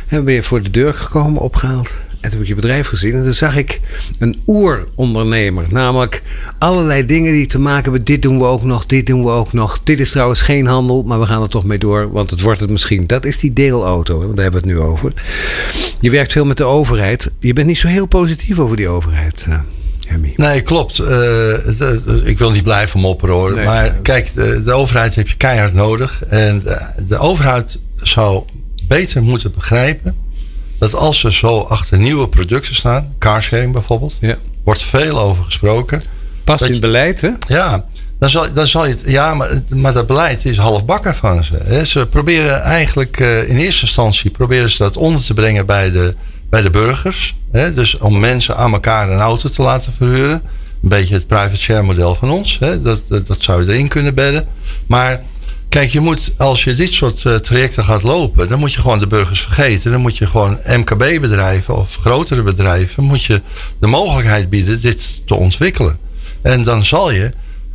[0.08, 1.90] En ben je voor de deur gekomen, opgehaald.
[2.30, 3.14] Toen heb ik je bedrijf gezien.
[3.14, 3.80] En toen zag ik
[4.18, 5.66] een oerondernemer.
[5.70, 6.22] Namelijk
[6.58, 8.04] allerlei dingen die te maken hebben.
[8.04, 9.80] Dit doen we ook nog, dit doen we ook nog.
[9.84, 12.12] Dit is trouwens geen handel, maar we gaan er toch mee door.
[12.12, 13.06] Want het wordt het misschien.
[13.06, 14.18] Dat is die deelauto.
[14.18, 15.12] Daar hebben we het nu over.
[16.00, 17.30] Je werkt veel met de overheid.
[17.40, 19.46] Je bent niet zo heel positief over die overheid.
[19.48, 19.58] Uh.
[20.36, 20.98] Nee, klopt.
[20.98, 23.54] Uh, ik wil niet blijven mopperen hoor.
[23.54, 26.22] Nee, maar kijk, de, de, overheid heb je keihard nodig.
[26.28, 28.44] En de, de, overheid zou
[28.88, 30.16] beter moeten begrijpen
[30.82, 34.36] dat als ze zo achter nieuwe producten staan, carsharing bijvoorbeeld, ja.
[34.64, 36.02] wordt veel over gesproken.
[36.44, 37.30] Past in beleid, hè?
[37.48, 37.84] Ja,
[38.18, 41.58] dan zal, dan zal je het, ja, maar, maar dat beleid is halfbakken van ze.
[41.64, 41.84] Hè.
[41.84, 46.14] Ze proberen eigenlijk uh, in eerste instantie proberen ze dat onder te brengen bij de,
[46.50, 47.36] bij de burgers.
[47.52, 47.74] Hè.
[47.74, 50.42] Dus om mensen aan elkaar een auto te laten verhuren.
[50.82, 52.58] Een beetje het private share model van ons.
[52.58, 52.82] Hè.
[52.82, 54.46] Dat, dat, dat zou je erin kunnen bedden.
[54.86, 55.22] Maar
[55.72, 58.98] Kijk, je moet, als je dit soort uh, trajecten gaat lopen, dan moet je gewoon
[58.98, 59.90] de burgers vergeten.
[59.90, 63.42] Dan moet je gewoon MKB-bedrijven of grotere bedrijven, moet je
[63.78, 65.98] de mogelijkheid bieden dit te ontwikkelen.
[66.42, 67.32] En dan zal je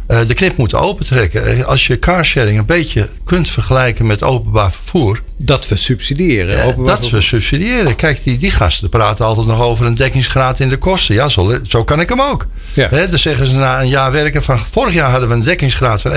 [0.07, 1.65] uh, de knip moeten opentrekken.
[1.65, 5.21] Als je carsharing een beetje kunt vergelijken met openbaar vervoer.
[5.39, 6.83] Dat we subsidiëren.
[6.83, 7.95] Dat we subsidiëren.
[7.95, 11.15] Kijk, die, die gasten praten altijd nog over een dekkingsgraad in de kosten.
[11.15, 12.47] Ja, zo, zo kan ik hem ook.
[12.73, 12.87] Ja.
[12.89, 16.01] He, dan zeggen ze na een jaar werken van vorig jaar hadden we een dekkingsgraad
[16.01, 16.15] van 41%.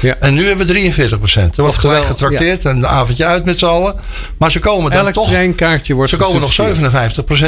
[0.00, 0.16] Ja.
[0.20, 1.34] En nu hebben we 43%.
[1.34, 2.70] Er wordt gelijk getrakteerd ja.
[2.70, 3.94] en een avondje uit met z'n allen.
[4.38, 5.28] Maar ze komen dan Elk toch.
[5.28, 6.56] treinkaartje wordt Ze komen nog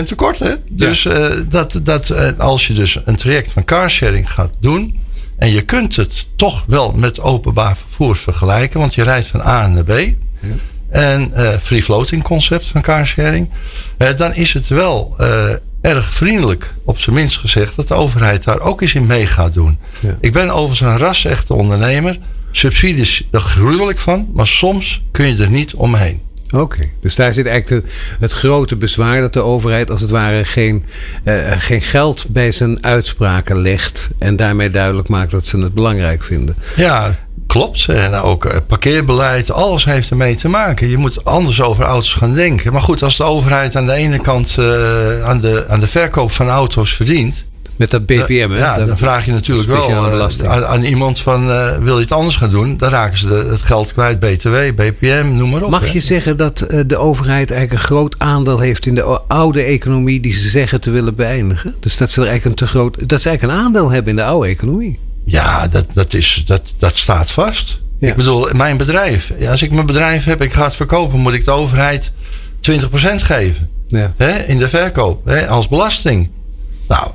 [0.01, 0.39] 57% tekort.
[0.39, 0.53] Hè?
[0.71, 5.01] Dus uh, dat, dat, uh, als je dus een traject van carsharing gaat doen.
[5.39, 9.67] En je kunt het toch wel met openbaar vervoer vergelijken, want je rijdt van A
[9.67, 9.93] naar B.
[10.89, 13.51] En uh, free floating concept van carsharing.
[13.99, 18.45] Uh, dan is het wel uh, erg vriendelijk, op zijn minst gezegd, dat de overheid
[18.45, 19.79] daar ook eens in mee gaat doen.
[20.01, 20.17] Ja.
[20.21, 22.19] Ik ben overigens een ras-echte ondernemer.
[22.51, 26.21] Subsidies, daar gruwelijk van, maar soms kun je er niet omheen.
[26.47, 26.93] Oké, okay.
[27.01, 30.85] dus daar zit eigenlijk de, het grote bezwaar dat de overheid als het ware geen,
[31.25, 36.25] uh, geen geld bij zijn uitspraken legt en daarmee duidelijk maakt dat ze het belangrijk
[36.25, 36.57] vinden.
[36.77, 37.19] Ja,
[37.49, 37.89] klopt.
[37.89, 40.89] En ook parkeerbeleid, alles heeft ermee te maken.
[40.89, 42.73] Je moet anders over auto's gaan denken.
[42.73, 46.31] Maar goed, als de overheid aan de ene kant uh, aan, de, aan de verkoop
[46.31, 47.47] van auto's verdient.
[47.77, 48.59] Met dat BPM, hè?
[48.59, 51.49] Ja, dan vraag je natuurlijk wel uh, aan, aan, iemand van...
[51.49, 52.77] Uh, wil je het anders gaan doen?
[52.77, 54.21] Dan raken ze de, het geld kwijt.
[54.21, 55.71] BTW, BPM, noem maar op.
[55.71, 55.93] Mag hè?
[55.93, 58.87] je zeggen dat de overheid eigenlijk een groot aandeel heeft...
[58.87, 61.75] in de oude economie die ze zeggen te willen beëindigen?
[61.81, 63.09] Dus dat ze er eigenlijk een te groot...
[63.09, 64.99] dat ze eigenlijk een aandeel hebben in de oude economie?
[65.31, 67.81] Ja, dat, dat, is, dat, dat staat vast.
[67.99, 68.09] Ja.
[68.09, 69.33] Ik bedoel, mijn bedrijf.
[69.39, 71.19] Ja, als ik mijn bedrijf heb en ik ga het verkopen...
[71.19, 72.11] moet ik de overheid
[72.71, 72.81] 20%
[73.15, 73.71] geven.
[73.89, 74.15] Ja.
[74.17, 75.27] Hè, in de verkoop.
[75.27, 76.31] Hè, als belasting.
[76.89, 77.11] Nou,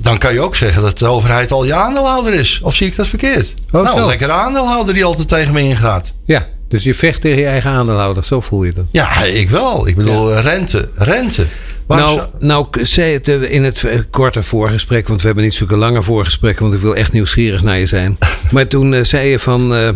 [0.00, 2.60] dan kan je ook zeggen dat de overheid al je aandeelhouder is.
[2.62, 3.54] Of zie ik dat verkeerd?
[3.70, 6.12] Oh, nou, een lekkere aandeelhouder die altijd tegen me ingaat.
[6.24, 8.24] Ja, dus je vecht tegen je eigen aandeelhouder.
[8.24, 8.84] Zo voel je dat.
[8.90, 9.86] Ja, ik wel.
[9.86, 10.40] Ik bedoel, ja.
[10.40, 10.88] rente.
[10.94, 11.46] Rente.
[11.86, 16.62] Nou, nou, zei het in het korte voorgesprek, want we hebben niet zulke lange voorgesprekken,
[16.62, 18.18] want ik wil echt nieuwsgierig naar je zijn.
[18.52, 19.88] maar toen uh, zei je van, uh,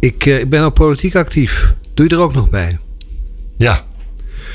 [0.00, 1.74] ik, uh, ik ben ook politiek actief.
[1.94, 2.78] Doe je er ook nog bij?
[3.56, 3.84] Ja,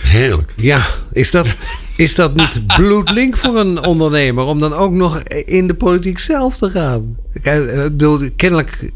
[0.02, 0.54] heerlijk.
[0.56, 1.56] Ja, is dat,
[1.96, 6.58] is dat niet bloedlink voor een ondernemer om dan ook nog in de politiek zelf
[6.58, 7.18] te gaan?
[7.34, 8.90] Ik bedoel, kennelijk,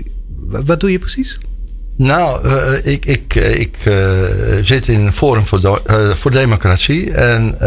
[0.48, 1.40] wat doe je precies?
[2.02, 3.96] Nou, uh, ik, ik, ik uh,
[4.62, 5.82] zit in een Forum voor,
[6.16, 7.12] voor Democratie.
[7.12, 7.58] En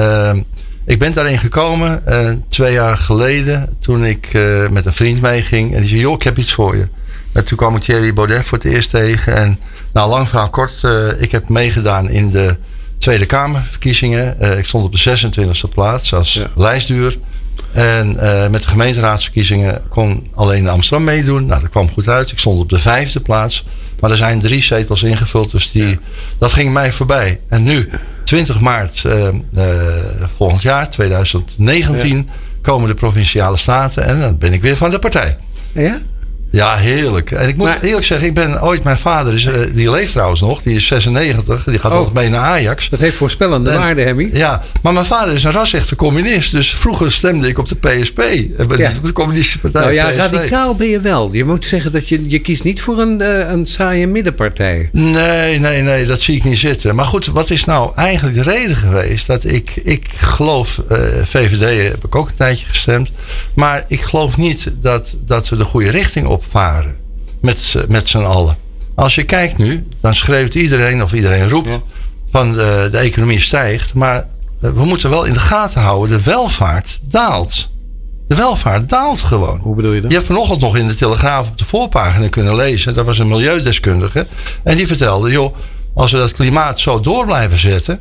[0.85, 2.03] ik ben daarin gekomen
[2.49, 4.28] twee jaar geleden toen ik
[4.70, 5.74] met een vriend meeging.
[5.74, 6.89] En die zei, joh, ik heb iets voor je.
[7.32, 9.37] En toen kwam ik Thierry Baudet voor het eerst tegen.
[9.37, 9.59] En
[9.93, 10.82] nou, lang verhaal kort,
[11.18, 12.57] ik heb meegedaan in de
[13.05, 14.37] Tweede Kamerverkiezingen.
[14.41, 15.28] Uh, ik stond op de
[15.68, 16.51] 26e plaats als ja.
[16.57, 17.18] lijstduur.
[17.72, 21.47] En uh, met de gemeenteraadsverkiezingen kon alleen Amsterdam meedoen.
[21.47, 22.30] Nou, dat kwam goed uit.
[22.30, 23.64] Ik stond op de vijfde plaats.
[24.05, 25.97] Maar er zijn drie zetels ingevuld, dus die, ja.
[26.39, 27.41] dat ging mij voorbij.
[27.49, 27.91] En nu,
[28.25, 29.29] 20 maart uh,
[30.37, 32.25] volgend jaar, 2019, ja.
[32.63, 34.05] komen de provinciale staten.
[34.05, 35.37] En dan ben ik weer van de partij.
[35.73, 36.01] Ja?
[36.55, 37.31] Ja, heerlijk.
[37.31, 40.41] En ik moet maar, eerlijk zeggen, ik ben ooit, mijn vader, is, die leeft trouwens
[40.41, 42.89] nog, die is 96, die gaat oh, altijd mee naar Ajax.
[42.89, 44.31] Dat heeft voorspellende en, waarde, Hemmy.
[44.33, 48.23] Ja, maar mijn vader is een ras-echte communist, dus vroeger stemde ik op de PSP,
[48.77, 48.91] ja.
[49.03, 49.81] de communistische partij.
[49.81, 51.29] Nou ja, radicaal ben je wel.
[51.33, 54.89] Je moet zeggen dat je, je kiest niet voor een, uh, een saaie middenpartij.
[54.93, 56.95] Nee, nee, nee, dat zie ik niet zitten.
[56.95, 61.91] Maar goed, wat is nou eigenlijk de reden geweest dat ik, ik geloof, uh, VVD
[61.93, 63.11] heb ik ook een tijdje gestemd,
[63.55, 66.97] maar ik geloof niet dat, dat we de goede richting op varen.
[67.41, 68.57] Met, met z'n allen.
[68.95, 71.83] Als je kijkt nu, dan schreeuwt iedereen of iedereen roept ja.
[72.31, 73.95] van de, de economie stijgt.
[73.95, 74.27] Maar
[74.59, 77.73] we moeten wel in de gaten houden, de welvaart daalt.
[78.29, 79.59] De welvaart daalt gewoon.
[79.59, 80.11] Hoe bedoel je dat?
[80.11, 82.95] Je hebt vanochtend nog in de Telegraaf op de voorpagina kunnen lezen.
[82.95, 84.27] Dat was een milieudeskundige.
[84.63, 85.57] En die vertelde, joh,
[85.95, 88.01] als we dat klimaat zo door blijven zetten.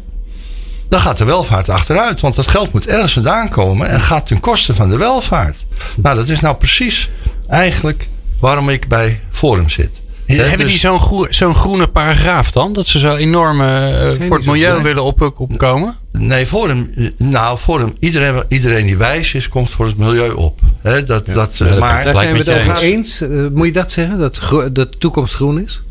[0.89, 2.20] dan gaat de welvaart achteruit.
[2.20, 5.66] Want dat geld moet ergens vandaan komen en gaat ten koste van de welvaart.
[5.96, 7.10] Nou, dat is nou precies
[7.48, 8.08] eigenlijk
[8.44, 10.00] waarom ik bij Forum zit.
[10.26, 12.74] Hè, Hebben dus- die zo'n groe- zo'n groene paragraaf dan?
[12.74, 15.96] Dat ze zo enorm eh, voor het milieu willen op, opkomen?
[16.12, 20.60] Nee, Forum, eh, nou, Forum, iedereen, iedereen die wijs is, komt voor het milieu op.
[20.82, 22.82] Hè, dat, dat, eh, dat maar Daar zijn we het over eens.
[22.82, 23.22] eens.
[23.22, 24.20] Eh, moet je dat zeggen?
[24.20, 25.82] Dat, dat de toekomst groen is?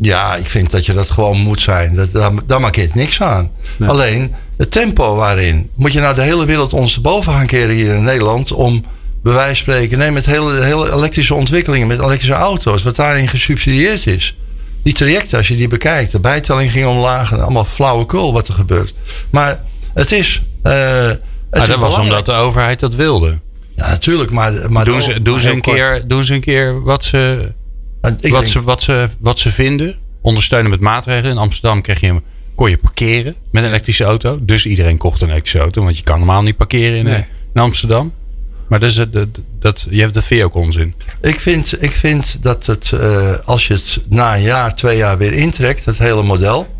[0.00, 1.94] ja, ik vind dat je dat gewoon moet zijn.
[1.94, 3.50] Dat, daar, daar maak je niks aan.
[3.78, 3.88] Nee.
[3.88, 5.70] Alleen, het tempo waarin.
[5.74, 8.84] Moet je nou de hele wereld ons boven gaan keren hier in Nederland om
[9.22, 13.28] bij wijze van spreken, nee, met hele, hele elektrische ontwikkelingen, met elektrische auto's, wat daarin
[13.28, 14.36] gesubsidieerd is.
[14.82, 18.54] Die trajecten, als je die bekijkt, de bijtelling ging omlaag en allemaal flauwekul wat er
[18.54, 18.94] gebeurt.
[19.30, 19.60] Maar
[19.94, 20.42] het is.
[20.62, 20.72] eh,
[21.06, 23.38] het Maar is dat was omdat de overheid dat wilde.
[23.76, 24.70] Ja, natuurlijk, maar.
[24.72, 25.76] maar Doen ze, doen ze, een, kort.
[25.76, 27.52] keer, doen ze een keer wat ze,
[28.02, 29.96] ik wat, denk- ze, wat, ze, wat ze vinden.
[30.20, 31.30] Ondersteunen met maatregelen.
[31.30, 32.22] In Amsterdam kreeg je,
[32.54, 34.38] kon je parkeren met een elektrische auto.
[34.42, 35.82] Dus iedereen kocht een elektrische auto.
[35.84, 37.14] Want je kan normaal niet parkeren in, Nee.
[37.14, 37.20] eh,
[37.54, 38.12] in Amsterdam.
[38.68, 40.94] Maar dat, het- dat, dat, je hebt de vind je ook onzin.
[41.20, 45.18] Ik vind, ik vind dat het, eh, als je het na een jaar, twee jaar
[45.18, 46.76] weer intrekt, het hele model.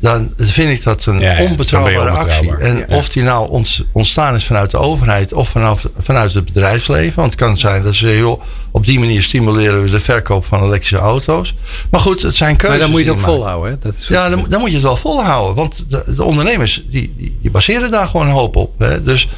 [0.00, 2.56] Dan vind ik dat een Ja, ja, onbetrouwbare actie.
[2.56, 7.14] En of die nou ont- ontstaan is vanuit de overheid of vanaf, vanuit het bedrijfsleven.
[7.20, 10.62] Want het kan zijn dat ze joh, op die manier stimuleren we de verkoop van
[10.64, 11.54] elektrische auto's.
[11.90, 12.78] Maar goed, het zijn keuzes.
[12.78, 13.70] Maar dan moet je het die ook volhouden.
[13.72, 13.78] Hè?
[13.78, 15.54] Dat is Ja, dan, dan moet je het wel volhouden.
[15.54, 18.78] Want de, de ondernemers die, die, die baseren daar gewoon een hoop op.
[18.78, 19.02] Hè.
[19.02, 19.28] Dus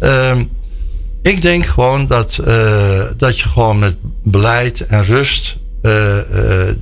[0.00, 0.44] ehm,
[1.32, 6.74] ik denk gewoon dat, eh, dat je gewoon met beleid en rust eh, eh,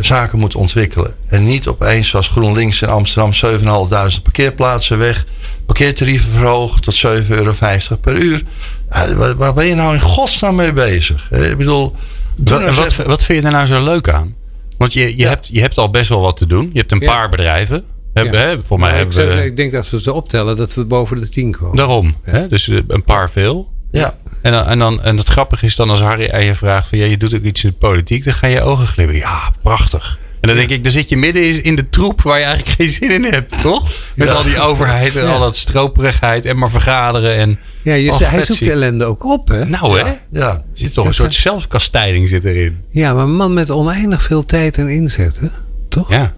[0.00, 1.14] zaken moet ontwikkelen.
[1.28, 5.26] En niet opeens zoals GroenLinks in Amsterdam 7.500 parkeerplaatsen weg.
[5.66, 7.52] Parkeertarieven verhogen tot 7,50 euro
[8.00, 8.42] per uur.
[9.16, 11.30] Waar, waar ben je nou in godsnaam mee bezig?
[11.30, 11.94] Ik bedoel,
[12.36, 14.34] doe Wat, nou wat, vind je er nou zo leuk aan?
[14.76, 15.28] Want je, je, Ja.
[15.28, 16.70] hebt, je hebt al best wel wat te doen.
[16.72, 17.06] Je hebt een Ja.
[17.06, 17.84] paar bedrijven.
[18.14, 18.38] Heb, Ja.
[18.40, 19.44] hè, voor mij ik, hebben zeg- we...
[19.44, 21.76] ik denk dat als we ze optellen, dat we boven de 10 komen.
[21.76, 22.14] Daarom.
[22.22, 22.46] Hè?
[22.46, 23.72] Dus een paar veel.
[23.98, 24.16] Ja.
[24.42, 26.98] En, dan, en, dan, en het grappige is dan als Harry aan je vraagt van
[26.98, 29.20] ja, je doet ook iets in de politiek, dan ga je ogen glibberen.
[29.20, 30.18] Ja, prachtig.
[30.40, 32.90] En dan denk ik, dan zit je midden in- de troep waar je eigenlijk geen
[32.90, 33.88] zin in hebt, toch?
[34.14, 34.34] Met Ja.
[34.34, 35.32] al die overheid en Ja.
[35.32, 37.34] al dat stroperigheid en maar vergaderen.
[37.36, 39.64] En, Ja, je, hij zoekt de ellende ook op, hè?
[39.64, 40.48] nou hè, ja, ja.
[40.50, 42.80] er zit toch een soort zelfkastijding zit erin.
[42.90, 45.48] Ja, maar een man met oneindig veel tijd en inzet, hè?
[45.88, 46.10] Toch?
[46.10, 46.32] Ja.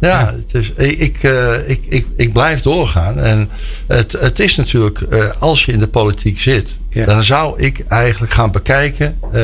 [0.00, 3.18] Ja, is, ik, ik, eh, ik, ik, ik blijf doorgaan.
[3.18, 3.48] En
[3.86, 7.04] het, het is natuurlijk, eh, als je in de politiek zit, Ja.
[7.04, 9.42] dan zou ik eigenlijk gaan bekijken, eh,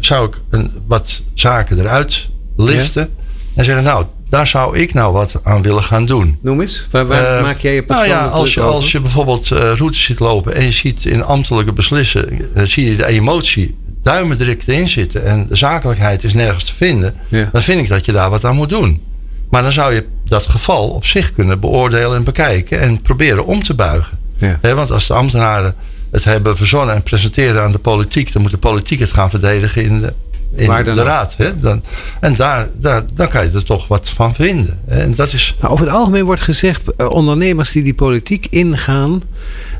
[0.00, 3.10] zou ik een, wat zaken eruit liften
[3.54, 6.38] en zeggen, nou, daar zou ik nou wat aan willen gaan doen.
[6.42, 6.86] Noem eens.
[6.90, 9.58] Waar, waar Eh, maak jij je Nou ja, persoonlijk als je, als je bijvoorbeeld eh,
[9.58, 14.62] routes ziet lopen en je ziet in ambtelijke beslissen, dan zie je de emotie duimendruk
[14.66, 17.48] erin zitten en de zakelijkheid is nergens te vinden, Ja.
[17.52, 19.02] dan vind ik dat je daar wat aan moet doen.
[19.50, 23.62] Maar dan zou je dat geval op zich kunnen beoordelen en bekijken en proberen om
[23.62, 24.18] te buigen.
[24.38, 24.74] Ja.
[24.74, 25.74] Want als de ambtenaren
[26.10, 29.82] het hebben verzonnen en presenteren aan de politiek, dan moet de politiek het gaan verdedigen
[29.82, 30.12] in de,
[30.54, 31.34] in de raad.
[31.36, 31.56] Hè?
[31.56, 31.82] Dan,
[32.20, 34.80] en daar, daar, dan kan je er toch wat van vinden.
[34.86, 35.54] En dat is.
[35.60, 39.22] Nou, over het algemeen wordt gezegd, eh, ondernemers die die politiek ingaan,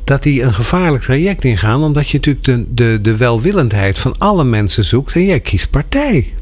[0.04, 4.44] dat die een gevaarlijk traject ingaan, omdat je natuurlijk de, de, de welwillendheid van alle
[4.44, 6.32] mensen zoekt en jij kiest partij.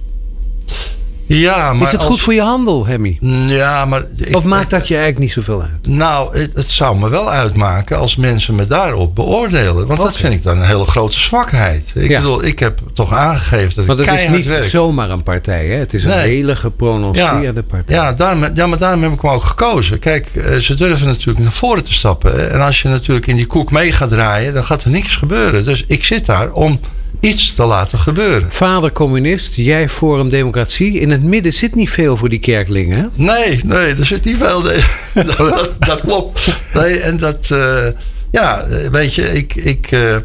[1.28, 3.18] Ja, maar Is het als- goed voor je handel, Hemmy?
[3.46, 4.02] Ja, maar.
[4.16, 5.86] ik- Of maakt dat je eigenlijk niet zoveel uit?
[5.86, 9.86] Nou, het, het zou me wel uitmaken als mensen me daarop beoordelen.
[9.86, 11.92] Want dat vind ik dan een hele grote zwakheid.
[11.94, 12.20] Ik Ja.
[12.20, 14.64] bedoel, ik heb toch aangegeven dat Want ik het is niet werk.
[14.70, 15.74] zomaar een partij, hè?
[15.78, 17.94] Het is een hele Ja, geprononceerde partij.
[17.96, 19.98] ja, daarom, ja, maar daarom heb ik hem ook gekozen.
[19.98, 22.50] Kijk, eh, ze durven natuurlijk naar voren te stappen.
[22.52, 25.64] En als je natuurlijk in die koek mee gaat draaien, dan gaat er niks gebeuren.
[25.64, 26.80] Dus ik zit daar om
[27.20, 28.48] iets te laten gebeuren.
[28.52, 31.00] Vader communist, jij Forum Democratie.
[31.00, 33.10] In het midden zit niet veel voor die kerklingen?
[33.14, 34.62] Nee, nee, er zit niet veel.
[34.62, 34.80] Nee.
[35.24, 36.60] dat, dat, dat klopt.
[36.74, 37.86] Nee, en dat, eh,
[38.30, 40.22] ja, weet je, ik, ik, eh, eh,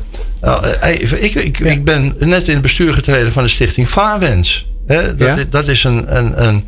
[0.82, 4.70] even, ik, ik, ik ben net in het bestuur getreden van de stichting Vaarwens.
[4.88, 5.36] Hè, dat, Ja?
[5.36, 6.64] is, dat is een, een, een,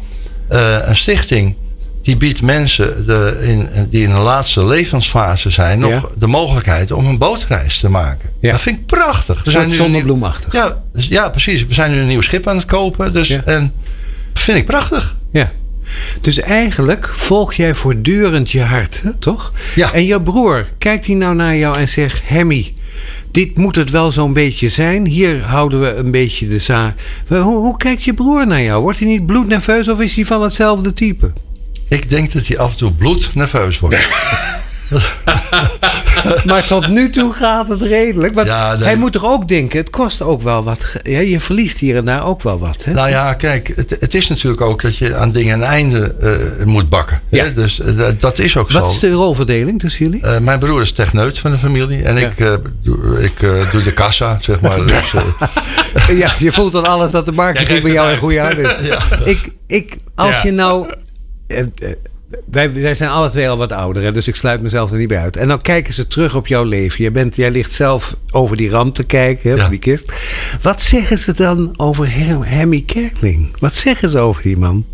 [0.88, 1.55] een stichting
[2.04, 6.04] die biedt mensen de, in, die in de laatste levensfase zijn nog Ja.
[6.18, 8.30] de mogelijkheid om een bootreis te maken.
[8.39, 8.51] Ja.
[8.51, 9.43] Dat vind ik prachtig.
[9.43, 10.54] We nu nieuw- zonnebloemachtig.
[10.54, 11.66] Ja, dus- ja, precies.
[11.66, 13.14] We zijn nu een nieuw schip aan het kopen.
[13.14, 13.41] Dus, Ja.
[13.45, 13.74] En
[14.34, 15.16] vind ik prachtig.
[15.32, 15.51] Ja.
[16.22, 19.51] Dus eigenlijk volg jij voortdurend je hart, hè, toch?
[19.76, 19.91] Ja.
[19.93, 22.22] En jouw broer, kijkt hij nou naar jou en zegt...
[22.26, 22.74] Hemmy,
[23.32, 25.06] dit moet het wel zo'n beetje zijn.
[25.08, 26.95] Hier houden we een beetje de zaak.
[27.28, 28.82] Hoe, hoe kijkt je broer naar jou?
[28.82, 31.32] Wordt hij niet bloednerveus of is hij van hetzelfde type?
[31.94, 34.08] Ik denk dat hij af en toe bloednerveus wordt.
[36.46, 38.34] maar tot nu toe gaat het redelijk.
[38.34, 38.84] Want Ja, nee.
[38.84, 40.96] hij moet toch ook denken, het kost ook wel wat.
[41.04, 42.84] Ja, je verliest hier en daar ook wel wat.
[42.84, 42.91] Hè?
[42.91, 46.16] Nou ja, kijk, het, het is natuurlijk ook dat je aan dingen een einde
[46.60, 47.22] eh, moet bakken.
[47.30, 47.44] Ja.
[47.44, 47.54] Hè?
[47.54, 48.80] Dus eh, dat- is ook zo.
[48.80, 50.22] wat is de rolverdeling tussen jullie?
[50.22, 52.28] Eh, mijn broer is techneut van de familie en Ja.
[52.28, 53.39] ik, eh, doe, ik
[53.72, 54.78] doe de kassa, zeg maar.
[54.86, 55.14] Dus,
[56.18, 58.20] ja, je voelt dan alles dat de marketing bij jou in uit.
[58.20, 58.89] goede handen is.
[59.34, 60.41] Ik, ik, als Ja.
[60.44, 60.89] je nou...
[61.54, 61.89] eh,
[62.51, 65.08] wij, wij zijn alle twee al wat ouder, hè, dus ik sluit mezelf er niet
[65.08, 65.36] bij uit.
[65.38, 67.01] En dan kijken ze terug op jouw leven.
[67.01, 69.70] Jij, bent, jij ligt zelf over die rand te kijken, hè, Ja.
[69.70, 70.14] die kist.
[70.62, 72.08] Wat zeggen ze dan over
[72.45, 73.56] Hemmy Kerkling?
[73.60, 74.86] Wat zeggen ze over die man?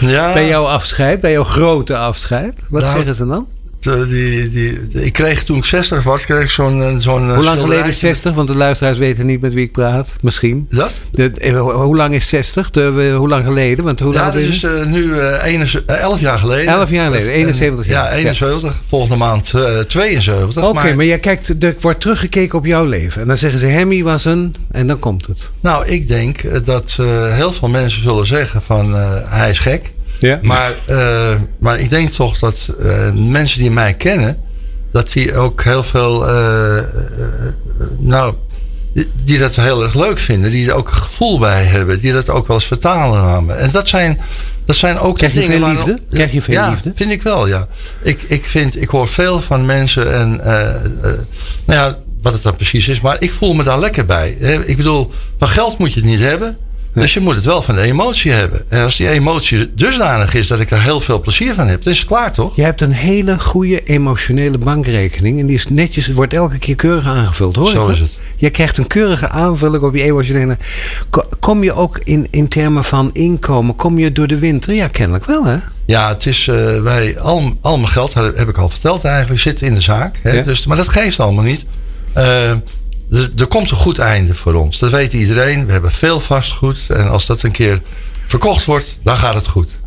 [0.00, 2.54] ja, Bij jouw afscheid, bij jouw grote afscheid?
[2.68, 3.46] Wat Nou, zeggen ze dan?
[3.84, 7.44] De- die, die, ik kreeg toen ik 60 was, kreeg zo'n eh, zo'n eh, Hoe
[7.44, 8.06] lang geleden is schilderijtje.
[8.06, 8.34] 60?
[8.34, 10.16] Want de luisteraars weten niet met wie ik praat.
[10.20, 10.66] Misschien.
[10.70, 11.00] Dat?
[11.10, 12.70] De, eh, ho- hoe lang is 60?
[12.70, 13.84] De, eh, hoe lang geleden?
[13.84, 16.72] Want hoe Ja, dat is eh, nu eh, 71 11 jaar geleden.
[16.72, 18.10] 11 jaar geleden, En- 71 jaar.
[18.12, 18.80] Ja, 71.
[18.88, 20.64] Volgende maand eh, 72.
[20.68, 23.20] Oké, maar, jij kijkt, er wordt teruggekeken op jouw leven.
[23.22, 24.54] En dan zeggen ze, Hemmy was een...
[24.70, 25.50] En dan komt het.
[25.60, 29.58] Nou, ik denk eh, dat eh, heel veel mensen zullen zeggen van eh, hij is
[29.58, 29.92] gek.
[30.18, 30.38] Ja.
[30.42, 34.38] Maar, eh, maar ik denk toch dat eh, mensen die mij kennen,
[34.92, 36.78] dat die ook heel veel, eh,
[37.98, 38.34] nou,
[38.94, 42.12] die, die dat heel erg leuk vinden, die er ook een gevoel bij hebben, die
[42.12, 43.52] dat ook wel eens vertalen naar me.
[43.52, 44.20] En dat zijn,
[44.64, 46.02] dat zijn ook Krijg de je dingen veel waar- liefde?
[46.10, 46.92] Krijg je veel ja, liefde?
[46.94, 47.66] vind ik wel, ja.
[48.02, 50.40] Ik, ik, vind, ik hoor veel van mensen en,
[51.64, 54.30] nou ja, wat het dan precies is, maar ik voel me daar lekker bij.
[54.66, 56.58] Ik bedoel, van geld moet je het niet hebben.
[56.94, 58.62] Dus je moet het wel van de emotie hebben.
[58.68, 61.92] En als die emotie dusdanig is dat ik er heel veel plezier van heb, dan
[61.92, 62.56] is het klaar toch?
[62.56, 65.40] Je hebt een hele goede emotionele bankrekening.
[65.40, 67.68] En die is netjes, wordt elke keer keurig aangevuld, hoor.
[67.70, 68.18] Zo is het.
[68.36, 70.56] Je krijgt een keurige aanvulling op je emotionele...
[71.10, 74.74] Ko- Kom je ook in, in termen van inkomen, kom je door de winter?
[74.74, 75.56] Ja, kennelijk wel, hè?
[75.86, 79.62] Ja, het is, eh, wij, al, al mijn geld, heb ik al verteld eigenlijk, zit
[79.62, 80.18] in de zaak.
[80.22, 80.32] Hè?
[80.32, 80.42] Ja.
[80.42, 81.64] Dus, maar dat geeft allemaal niet.
[82.12, 82.52] Eh,
[83.10, 84.78] er, er komt een goed einde voor ons.
[84.78, 85.66] Dat weet iedereen.
[85.66, 86.86] We hebben veel vastgoed.
[86.88, 87.80] En als dat een keer
[88.26, 89.78] verkocht wordt, dan gaat het goed.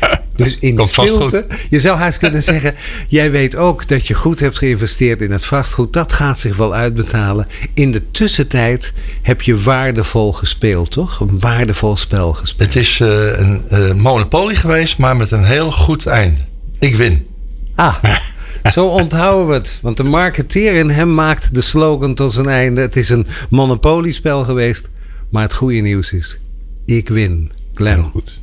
[0.36, 1.46] Dus in Komt stilte.
[1.70, 2.74] Je zou haast kunnen zeggen:
[3.08, 5.92] jij weet ook dat je goed hebt geïnvesteerd in het vastgoed.
[5.92, 7.46] Dat gaat zich wel uitbetalen.
[7.74, 8.92] In de tussentijd
[9.22, 11.20] heb je waardevol gespeeld, toch?
[11.20, 12.74] Een waardevol spel gespeeld.
[12.74, 16.40] Het is eh, een eh, monopolie geweest, maar met een heel goed einde.
[16.78, 17.26] Ik win.
[17.74, 17.96] Ah,
[18.72, 19.78] zo onthouden we het.
[19.82, 22.80] Want de marketeer in hem maakt de slogan tot zijn einde.
[22.80, 24.88] Het is een monopoliespel geweest.
[25.28, 26.38] Maar het goede nieuws is:
[26.84, 27.50] ik win.
[27.74, 28.00] Glenn.
[28.00, 28.40] Heel goed.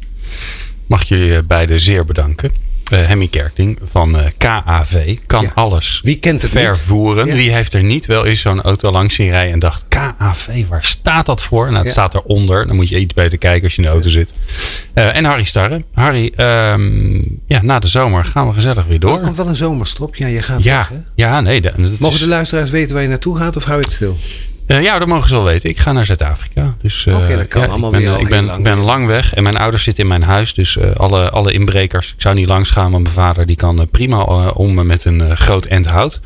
[0.86, 2.65] Mag jullie eh, beiden zeer bedanken.
[2.92, 5.52] Eh Hemmy Kerkting van eh, KAV kan Ja.
[5.54, 7.28] alles Wie kent het vervoeren.
[7.28, 7.34] Ja.
[7.36, 9.86] Wie heeft er niet wel eens zo'n auto langs zien rijden en dacht...
[9.90, 11.64] KAV, waar staat dat voor?
[11.66, 11.92] Nou, het Ja.
[11.92, 12.68] staat eronder.
[12.68, 14.34] Dan moet je iets beter kijken als je in de auto zit.
[14.94, 15.84] Eh, en Harry Starre.
[15.94, 17.16] Harry, ehm,
[17.48, 19.20] ja, na de zomer gaan we gezellig weer Er door.
[19.20, 20.16] komt wel een zomerstop.
[20.16, 21.62] Ja, je gaat Ja, weg, ja, nee.
[21.62, 23.94] dat- dat Mogen is- de luisteraars weten waar je naartoe gaat of hou je het
[23.94, 24.18] stil?
[24.68, 25.70] Eh, ja, dat mogen ze wel weten.
[25.70, 26.76] Ik ga naar Zuid-Afrika.
[26.82, 28.58] Dus, eh, Oké, dat kan ja, allemaal ik ben, weer al ik ben, lang.
[28.58, 30.54] ik ben lang weg en mijn ouders zitten in mijn huis.
[30.54, 32.12] Dus eh, alle, alle inbrekers.
[32.16, 35.06] Ik zou niet langs gaan, maar mijn vader die kan eh, prima eh, om met
[35.06, 36.20] een eh, groot end hout.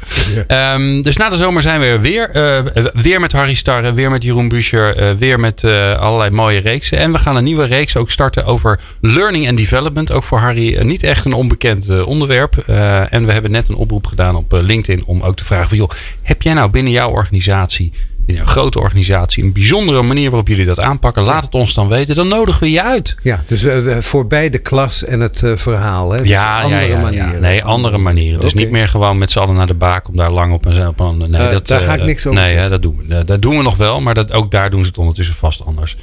[0.47, 2.29] Ehm, dus na de zomer zijn we er weer.
[2.29, 4.95] Eh, weer met Harry Starre, weer met Jeroen Buescher.
[4.97, 6.97] eh, weer met eh, allerlei mooie reeksen.
[6.97, 10.11] En we gaan een nieuwe reeks ook starten over learning and development.
[10.11, 12.57] Ook voor Harry eh, niet echt een onbekend eh, onderwerp.
[12.67, 15.67] Eh, en we hebben net een oproep gedaan op eh, LinkedIn om ook te vragen
[15.69, 15.77] van...
[15.77, 15.89] joh,
[16.21, 17.93] heb jij nou binnen jouw organisatie
[18.29, 21.23] in een grote organisatie een bijzondere manier waarop jullie dat aanpakken.
[21.23, 22.15] Laat het ons dan weten.
[22.15, 23.15] Dan nodigen we je uit.
[23.23, 23.65] Ja, dus
[24.05, 26.11] voorbij de klas en het eh, verhaal.
[26.11, 26.17] Hè?
[26.17, 27.01] Dus Ja, ja, andere ja, ja.
[27.01, 27.41] manieren.
[27.41, 28.39] Nee, andere manieren.
[28.39, 30.87] Dus niet meer gewoon met z'n allen naar de baak om daar lang op een...
[30.87, 33.03] Op een nee, Eh, dat, daar ga eh, ik niks over Nee, hè, dat, doen
[33.07, 34.01] we, dat doen we nog wel.
[34.01, 35.95] Maar dat, ook daar doen ze het ondertussen vast anders.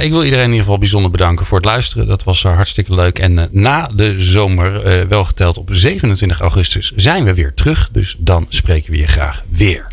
[0.00, 2.06] Ik wil iedereen in ieder geval bijzonder bedanken voor het luisteren.
[2.06, 3.18] Dat was hartstikke leuk.
[3.18, 7.88] En na de zomer, wel geteld op 27 augustus, zijn we weer terug.
[7.92, 9.92] Dus dan spreken we je graag weer.